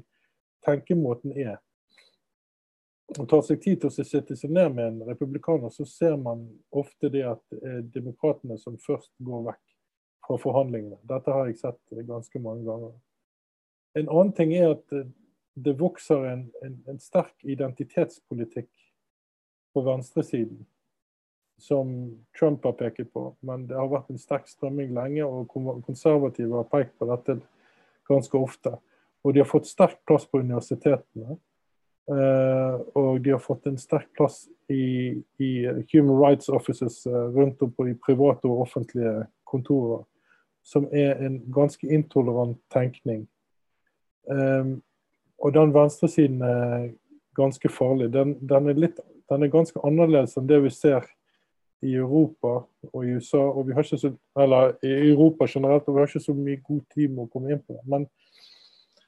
[0.64, 1.58] tenkemåten er.
[3.20, 6.46] Og tar seg tid til å sette seg ned med en republikaner, så ser man
[6.72, 9.64] ofte det at det er demokratene som først går vekk
[10.24, 11.02] fra forhandlingene.
[11.04, 12.96] Dette har jeg sett ganske mange ganger.
[14.00, 14.96] En annen ting er at
[15.54, 18.72] det vokser en, en, en sterk identitetspolitikk
[19.74, 20.64] på venstresiden,
[21.64, 23.30] som Trump har peket på.
[23.39, 25.47] Men det har vært en sterk strømming lenge, og
[25.88, 27.39] konservative har pekt på dette
[28.09, 28.76] ganske ofte.
[29.24, 31.38] Og de har fått sterk plass på universitetene.
[32.11, 35.51] Uh, og de har fått en sterk plass i, i
[35.93, 40.03] Human Rights Offices uh, rundt om på de private og offentlige kontorer,
[40.68, 43.24] som er en ganske intolerant tenkning.
[44.28, 44.82] Um,
[45.39, 46.91] og den venstresiden er
[47.39, 48.11] ganske farlig.
[48.11, 48.99] Den, den, er litt,
[49.32, 51.07] den, er ganske annerledes enn det vi ser
[51.84, 52.54] i Europa
[52.94, 53.38] og i USA.
[53.38, 56.62] og vi har ikke så, Eller i Europa generelt, og vi har ikke så mye
[56.68, 57.84] god tid med å komme inn på det.
[57.86, 58.08] Men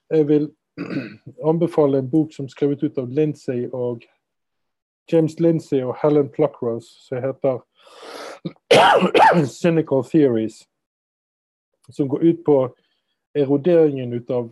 [0.09, 0.51] jeg vil
[1.51, 4.03] anbefale en bok som er skrevet ut av Lindsay og
[5.11, 7.61] James Lindsay og Helen Pluckrose, som heter
[9.45, 10.67] 'Cynical Theories'.
[11.89, 12.75] Som går ut på
[13.35, 14.51] eroderingen ut av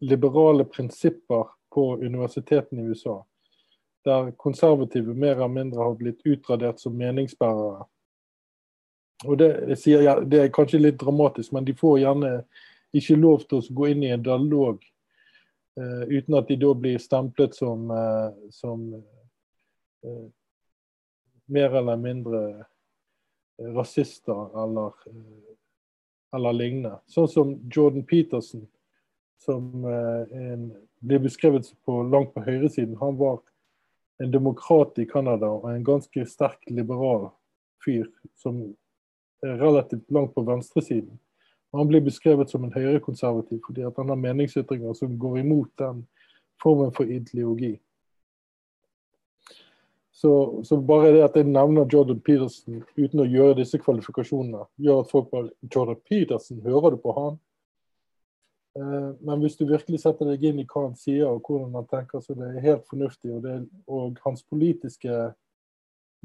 [0.00, 3.22] liberale prinsipper på universitetene i USA.
[4.06, 7.86] Der konservative mer eller mindre har blitt utradert som meningsbærere.
[9.24, 12.32] Og det, sier, det er kanskje litt dramatisk, men de får gjerne
[12.96, 14.78] ikke lov til å gå inn i en dialog
[15.80, 18.86] uh, uten at de da blir stemplet som, uh, som
[20.04, 20.26] uh,
[21.48, 22.42] mer eller mindre
[23.56, 24.92] rasister eller,
[26.36, 26.98] eller lignende.
[27.08, 28.66] Sånn som Jordan Peterson,
[29.40, 30.66] som en,
[31.00, 32.98] blir beskrevet på, langt på høyresiden.
[33.00, 33.38] Han var
[34.22, 37.28] en demokrat i Canada og en ganske sterk liberal
[37.84, 38.08] fyr
[38.40, 38.62] som
[39.44, 41.18] er relativt langt på venstresiden.
[41.76, 46.06] Han blir beskrevet som en høyrekonservativ fordi han har meningsytringer som går imot den
[46.62, 47.76] formen for ideologi.
[50.16, 55.02] Så, så, bare det at jeg nevner Jordan Peterson uten å gjøre disse kvalifikasjonene, gjør
[55.02, 57.36] at folk bare Jordan Peterson, hører du på han?
[58.76, 61.88] Eh, men hvis du virkelig setter deg inn i hva han sier og hvordan han
[61.88, 63.32] tenker, så det er helt fornuftig.
[63.32, 63.56] Og, det,
[63.88, 65.30] og hans politiske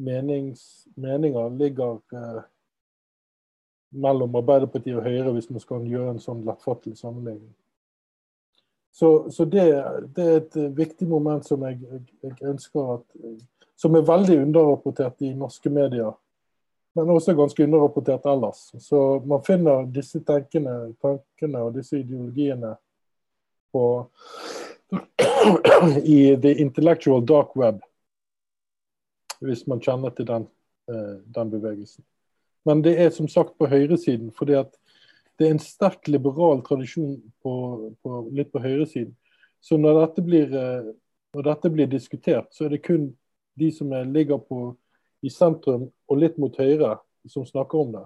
[0.01, 0.65] menings,
[0.99, 2.43] meninger ligger eh,
[3.91, 7.53] mellom Arbeiderpartiet og Høyre, hvis man skal gjøre en sånn lettfattelig sammenligning.
[8.91, 9.63] Så, så det,
[10.15, 13.05] det, er et viktig moment som jeg, jeg, jeg, ønsker at
[13.79, 16.11] Som er veldig underrapportert i norske medier,
[16.95, 18.71] men også ganske underrapportert ellers.
[18.79, 22.75] Så man finner disse tenkene, tankene og disse ideologiene
[23.71, 23.85] på
[26.03, 27.79] i the intellectual dark web,
[29.39, 30.47] hvis man kjenner til den,
[30.91, 32.03] eh, den bevegelsen.
[32.65, 34.75] Men det er som sagt på høyresiden, fordi at
[35.39, 37.53] det er en sterk liberal tradisjon på,
[38.03, 39.15] på, litt på høyresiden.
[39.61, 40.91] Så når dette, blir, eh,
[41.33, 43.09] når dette blir diskutert, så er det kun
[43.59, 44.75] de som er, ligger på,
[45.21, 46.95] i sentrum og litt mot høyre,
[47.29, 48.05] som snakker om det.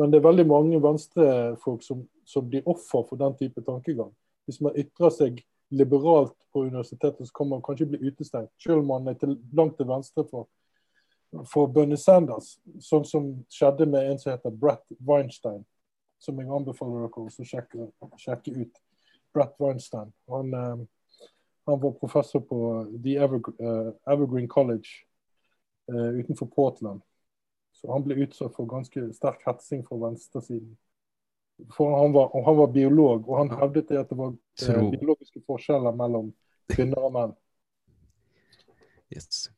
[0.00, 4.12] Men det er veldig mange venstrefolk som, som blir offer for den type tankegang.
[4.48, 8.88] Hvis man ytrer seg liberalt på universitetet, så kan man kanskje bli utestengt, selv om
[8.94, 10.48] man er til, langt til venstre for
[11.46, 15.62] for Bernie Sanders, sånn som skjedde med en som heter Brett Weinstein,
[16.20, 18.80] som jeg anbefaler dere å sjekke, sjekke, ut.
[19.34, 20.10] Brett Weinstein.
[20.32, 20.80] Han, uh,
[21.68, 22.58] han, var professor på
[23.04, 25.04] The uh, Evergreen College
[25.90, 27.02] utenfor Portland.
[27.74, 30.74] Så han ble utsatt for ganske sterk hetsing fra venstresiden.
[31.76, 34.34] For han var, han var biolog, og han hevdet at det var
[34.94, 36.32] biologiske forskjeller mellom
[36.72, 37.34] kvinner og menn.
[39.10, 39.48] Yes.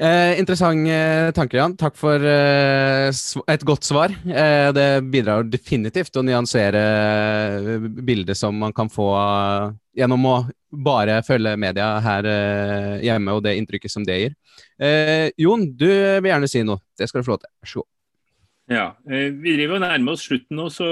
[0.00, 1.74] Eh, interessant eh, tanke, Jan.
[1.76, 3.12] Takk for eh,
[3.52, 4.14] et godt svar.
[4.24, 9.10] Eh, det bidrar definitivt å nyansere eh, bildet som man kan få
[9.92, 10.36] gjennom å
[10.72, 12.26] bare følge media her
[13.04, 14.36] hjemme, og det inntrykket som det gir.
[15.38, 16.82] Jon, du vil gjerne si noe.
[16.98, 17.52] Det skal du få lov til.
[17.62, 17.90] Vær så god.
[18.72, 20.86] Ja, Vi driver og nærmer oss slutten nå, så,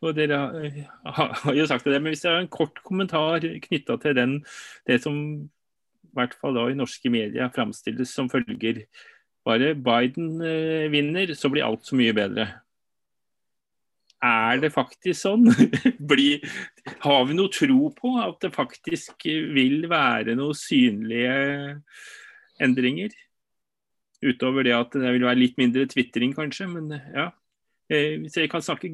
[0.00, 0.38] og dere
[1.18, 1.98] har jo sagt det.
[2.00, 4.34] Men hvis jeg har en kort kommentar knytta til den,
[4.88, 5.18] det som
[6.08, 8.86] i hvert fall da i norske medier framstilles som følger
[9.48, 12.48] bare Biden eh, vinner, så blir alt så mye bedre.
[14.24, 15.46] Er det faktisk sånn?
[16.10, 16.42] Blir,
[17.04, 21.36] har vi noe tro på at det faktisk vil være noen synlige
[22.62, 23.14] endringer?
[24.24, 26.66] Utover det at det vil være litt mindre tvitring, kanskje.
[26.70, 27.30] Men ja.
[27.88, 28.90] Eh, hvis jeg kan snakke,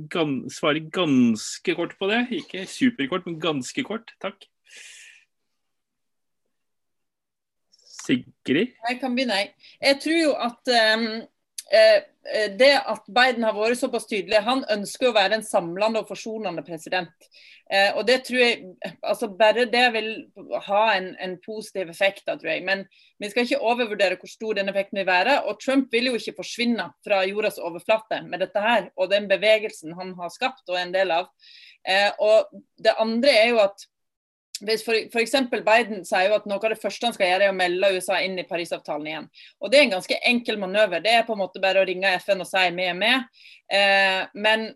[0.53, 2.27] svare ganske kort på det.
[2.31, 4.13] Ikke superkort, men ganske kort.
[4.23, 4.47] Takk.
[8.05, 8.75] Sigrid?
[8.91, 9.55] Jeg kan begynne, jeg.
[9.81, 11.07] Jeg tror jo at um,
[12.59, 16.65] det at Biden har vært såpass tydelig, han ønsker å være en samlende og forsonende
[16.67, 17.29] president.
[17.73, 20.09] Eh, og det tror jeg, altså Bare det vil
[20.67, 22.65] ha en, en positiv effekt, da, tror jeg.
[22.67, 22.85] Men
[23.23, 25.39] vi skal ikke overvurdere hvor stor den effekten vil være.
[25.49, 29.97] Og Trump vil jo ikke forsvinne fra jordas overflate med dette her, og den bevegelsen
[29.99, 31.33] han har skapt og er en del av.
[31.89, 33.89] Eh, og Det andre er jo at
[34.63, 34.85] hvis
[35.19, 37.91] eksempel Biden sier jo at noe av det første han skal gjøre, er å melde
[37.97, 39.27] USA inn i Parisavtalen igjen.
[39.59, 41.03] Og Det er en ganske enkel manøver.
[41.03, 43.27] Det er på en måte bare å ringe FN og si vi er med.
[43.67, 44.69] Eh, men,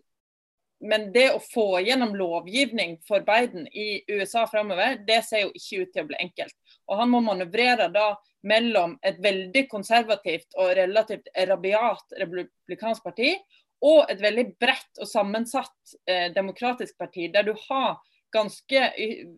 [0.83, 5.85] men, det å få gjennom lovgivning for Biden i USA framover, det ser jo ikke
[5.85, 6.57] ut til å bli enkelt.
[6.91, 8.11] Og Han må manøvrere da
[8.43, 13.33] mellom et veldig konservativt og relativt rabiat republikansk parti
[13.79, 17.95] og et veldig bredt og sammensatt eh, demokratisk parti, der du har
[18.31, 18.91] ganske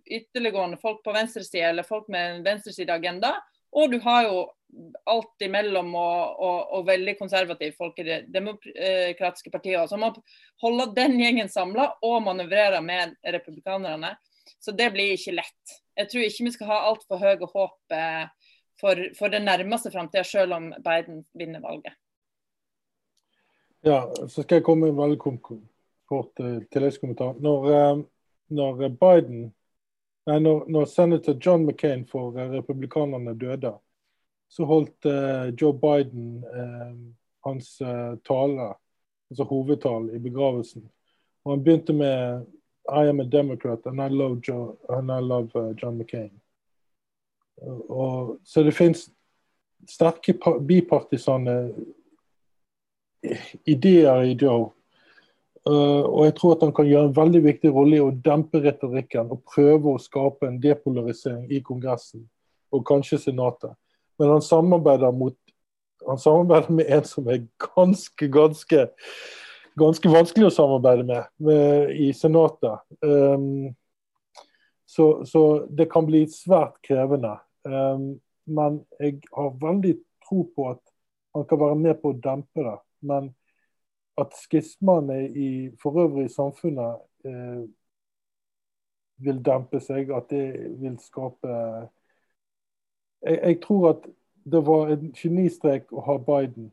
[0.06, 3.36] ytterliggående folk på venstresida eller folk med en venstresideagenda.
[3.72, 4.42] Og du har jo
[5.10, 9.90] alt imellom og, og, og veldig konservative folk i det demokratiske partiet.
[9.90, 10.16] Så man
[10.64, 14.16] holde den gjengen samla og manøvrere med republikanerne.
[14.60, 15.76] Så det blir ikke lett.
[15.98, 18.24] Jeg tror ikke vi skal ha altfor høye håp eh,
[18.82, 21.96] for, for den nærmeste framtida, selv om Biden vinner valget.
[23.86, 27.40] Ja, så skal jeg komme med en veldig kort uh, tilleggskommentar.
[27.42, 28.04] Når, uh,
[28.52, 29.52] når Biden
[30.30, 33.74] nei, når, når senator John McCain for eh, republikanerne døde,
[34.52, 36.44] så holdt uh, Joe Biden
[37.46, 37.78] hans
[38.28, 38.66] tale,
[39.32, 40.84] altså hovedtale, i begravelsen.
[41.46, 42.44] Og han begynte med
[42.92, 46.42] I am a Democrat and I love, Joe, and I love John McCain.
[47.90, 49.08] Og, så det finnes
[49.90, 50.36] sterke
[50.68, 51.56] bipartisane
[53.66, 54.72] ideer i Joe
[55.70, 59.30] og jeg tror at han kan gjøre en veldig viktig rolle i å dempe retorikken
[59.30, 62.28] og prøve å skape en depolarisering i Kongressen.
[62.72, 63.76] og kanskje Senatet.
[64.20, 65.36] Men han samarbeider, mot,
[66.08, 68.86] han samarbeider med en som er ganske, ganske
[69.80, 72.84] ganske vanskelig å samarbeide med, med i Senatet.
[73.04, 73.74] Um,
[74.90, 77.38] så, så, det kan bli svært krevende.
[77.64, 78.16] Um,
[78.52, 79.96] men jeg har veldig
[80.28, 80.82] tro på at
[81.36, 82.78] han kan være med på å dempe det.
[83.08, 83.32] Men
[84.22, 85.50] at skismene i
[85.82, 87.64] for øvrig i samfunnet eh,
[89.22, 90.46] vil dempe seg, at det
[90.82, 91.56] vil skape
[93.22, 94.06] jeg, jeg, tror at
[94.52, 96.72] det var en genistrek å ha Biden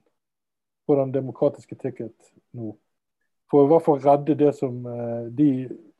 [0.89, 2.73] på den demokratiske ticket nå.
[3.51, 5.51] For i hvert fall redde det som eh, de,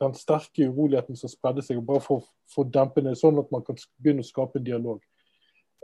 [0.01, 2.25] den sterke uroligheten som spredde seg, og bare for
[2.61, 5.01] å dempe ned, sånn at man kan begynne å skape dialog.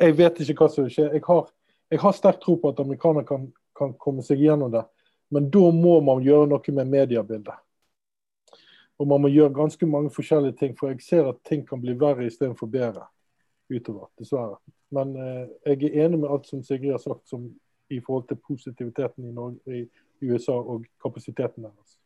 [0.01, 1.07] Jeg vet ikke hva som vil skje.
[1.15, 1.49] Jeg har,
[2.03, 3.47] har sterk tro på at amerikanere kan,
[3.79, 4.85] kan, komme seg gjennom det.
[5.29, 7.57] Men da må man gjøre noe med mediebildet.
[8.99, 11.97] Og man må gjøre ganske mange forskjellige ting, for jeg ser at ting kan bli
[11.99, 13.09] verre istedenfor bedre
[13.73, 14.59] utover, dessverre.
[14.95, 17.49] Men eh, jeg er enig med alt som Sigrid har sagt som,
[17.91, 19.85] i forhold til positiviteten i, Norge, i,
[20.25, 21.99] USA og kapasiteten deres.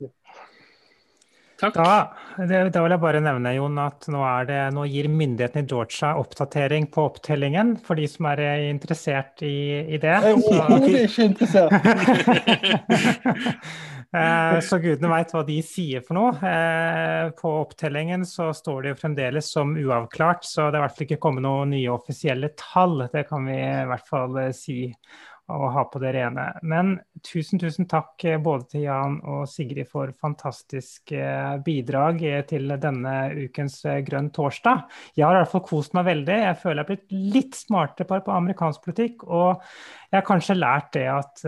[0.00, 0.08] Ja.
[1.58, 1.74] Takk.
[1.74, 2.14] Da,
[2.46, 6.12] det, da, vil jeg bare nevne Jon, at nå, det, nå, gir myndighetene i Georgia
[6.20, 8.38] oppdatering på opptellingen for de som er
[8.68, 10.14] interessert i, i det.
[10.14, 11.72] Jeg er overhodet ikke interessert.
[14.22, 16.30] eh, så gudene veit hva de sier for noe.
[16.38, 20.96] Eh, på opptellingen så står det jo fremdeles som uavklart, så det er i hvert
[21.00, 23.10] fall ikke kommet noen nye offisielle tall.
[23.10, 24.94] Det kan vi i hvert fall eh, si
[25.48, 26.44] å ha på det rene.
[26.68, 32.42] Men tusen, tusen takk eh, både til Jan og Sigrid for fantastisk eh, bidrag eh,
[32.48, 33.14] til denne
[33.46, 34.84] ukens Grønn torsdag.
[35.16, 36.36] Jeg har i hvert fall kost meg veldig.
[36.44, 39.24] Jeg føler jeg har blitt litt smartere på amerikansk politikk.
[39.24, 39.64] Og
[40.10, 41.42] jeg har kanskje lært det at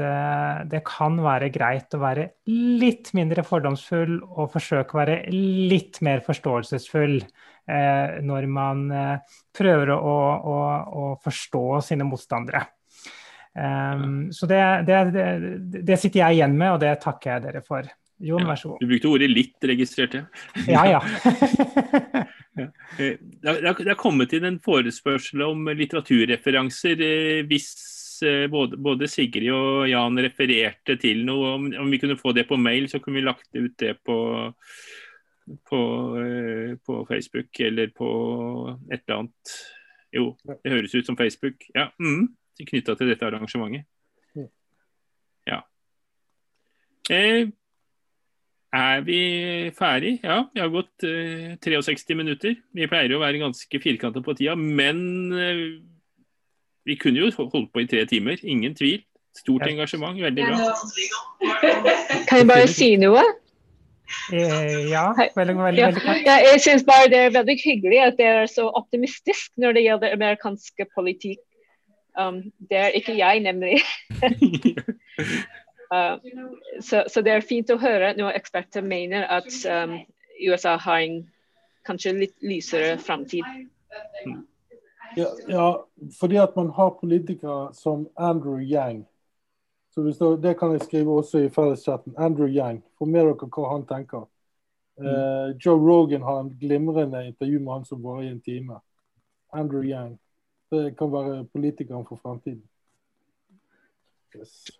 [0.68, 6.20] det kan være greit å være litt mindre fordomsfull og forsøke å være litt mer
[6.26, 7.22] forståelsesfull
[8.28, 8.82] når man
[9.56, 10.18] prøver å,
[10.52, 10.58] å,
[11.00, 12.66] å forstå sine motstandere.
[13.50, 14.98] Um, så det, det,
[15.82, 17.88] det, sitter jeg igjen med, og det takker jeg dere for.
[18.20, 18.82] Jon, vær så god.
[18.82, 20.26] Du brukte ordet 'litt', registrerte jeg.
[20.68, 21.00] Ja, ja.
[22.98, 27.02] Eh, det har kommet inn en forespørsel om litteraturreferanser.
[27.06, 27.70] Eh, hvis
[28.26, 32.44] eh, både, både, Sigrid og Jan refererte til noe, om, om, vi kunne få det
[32.50, 34.18] på mail, så kunne vi lagt ut det på,
[35.70, 35.80] på,
[36.86, 38.10] på Facebook eller på
[38.90, 39.56] et eller annet.
[40.12, 41.64] Jo, det høres ut som Facebook.
[41.72, 41.88] Ja.
[42.02, 42.28] Mm
[42.68, 43.86] knytta til dette arrangementet.
[45.48, 45.62] Ja.
[47.10, 47.48] Eh,
[48.70, 49.20] er vi
[49.74, 50.20] ferdig?
[50.22, 52.54] Ja, vi har gått eh, 63 minutter.
[52.76, 55.00] Vi pleier å være ganske firkanta på tida, men
[55.34, 55.64] eh,
[56.86, 58.38] vi kunne jo holdt på i tre timer.
[58.42, 59.02] Ingen tvil.
[59.36, 60.70] Stort engasjement, veldig bra.
[62.26, 63.22] Kan jeg bare si noe?
[64.32, 66.24] Eh, ja, veldig, veldig, veldig kort.
[66.26, 69.84] Ja, jeg syns bare det er veldig hyggelig at dere er så optimistisk når det
[69.86, 71.42] gjelder amerikansk politikk
[72.20, 73.80] Um, det er ikke jeg, nemlig.
[75.94, 76.16] uh,
[76.80, 79.98] så, så, det er fint å høre når eksperter mener at um,
[80.40, 81.20] USA har en
[81.86, 83.44] kanskje litt lysere framtid.
[85.16, 85.68] Ja, ja,
[86.20, 89.06] fordi at man har politikere som Andrew Yang.
[89.94, 92.14] Så det, det, kan jeg skrive også i felleschatten.
[92.18, 92.82] Andrew Yang.
[92.98, 94.28] Få med dere hva han tenker.
[95.00, 98.78] Uh, Joe Rogan har en glimrende intervju med han som varer i en time.
[99.52, 100.18] Andrew Yang.
[100.70, 102.62] Det kan være politikeren for framtiden.
[104.36, 104.70] Yes.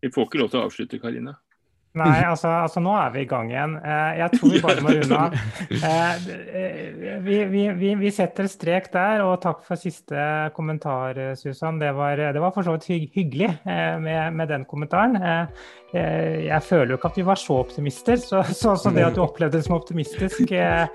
[0.00, 1.34] Vi får ikke lov til å avslutte, Karine.
[1.94, 3.76] Nei, altså, altså, nå er vi i gang igjen.
[3.78, 5.38] Eh, jeg tror vi bare må runde av.
[5.84, 11.78] Eh, vi, vi, vi, setter strek der, og takk for siste kommentar, Susan.
[11.82, 15.18] Det var, det var for så vidt hyggelig eh, med, med, den kommentaren.
[15.94, 19.20] Jeg føler jo ikke at vi var så optimister, så, så, så det at du
[19.22, 20.88] opplevde det som optimistisk, er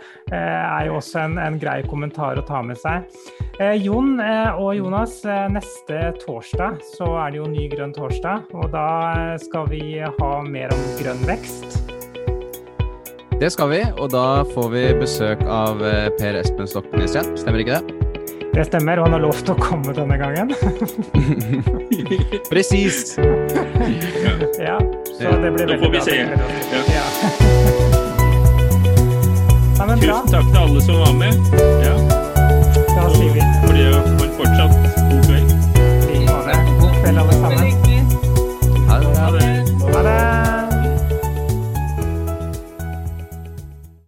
[0.90, 3.08] jo også en, en grei kommentar å ta med seg.
[3.80, 5.22] Jon og Jonas,
[5.56, 8.90] neste torsdag så er det jo ny grønn torsdag, og da
[9.40, 11.80] skal vi ha mer om grønn vekst?
[13.40, 17.64] Det skal vi, og da får vi besøk av eh, Per Espen Stoknes igjen, stemmer
[17.64, 17.96] ikke det?
[18.54, 20.50] Det stemmer, og han har lovt å komme denne gangen.
[22.52, 23.14] Presis!
[24.70, 24.76] ja,
[25.16, 26.04] så det blir veldig bra.
[26.04, 26.28] da Ja.
[26.98, 27.06] Ja.
[29.80, 31.34] Ja, Tusen takk til alle som var med.
[31.86, 31.96] Ja.
[32.90, 34.04] Da sier vi For det var
[34.38, 34.74] fortsatt
[35.10, 35.50] god kveld.
[36.84, 37.68] God kveld, alle sammen.
[38.90, 39.50] Ha det.
[39.96, 40.49] Ha det.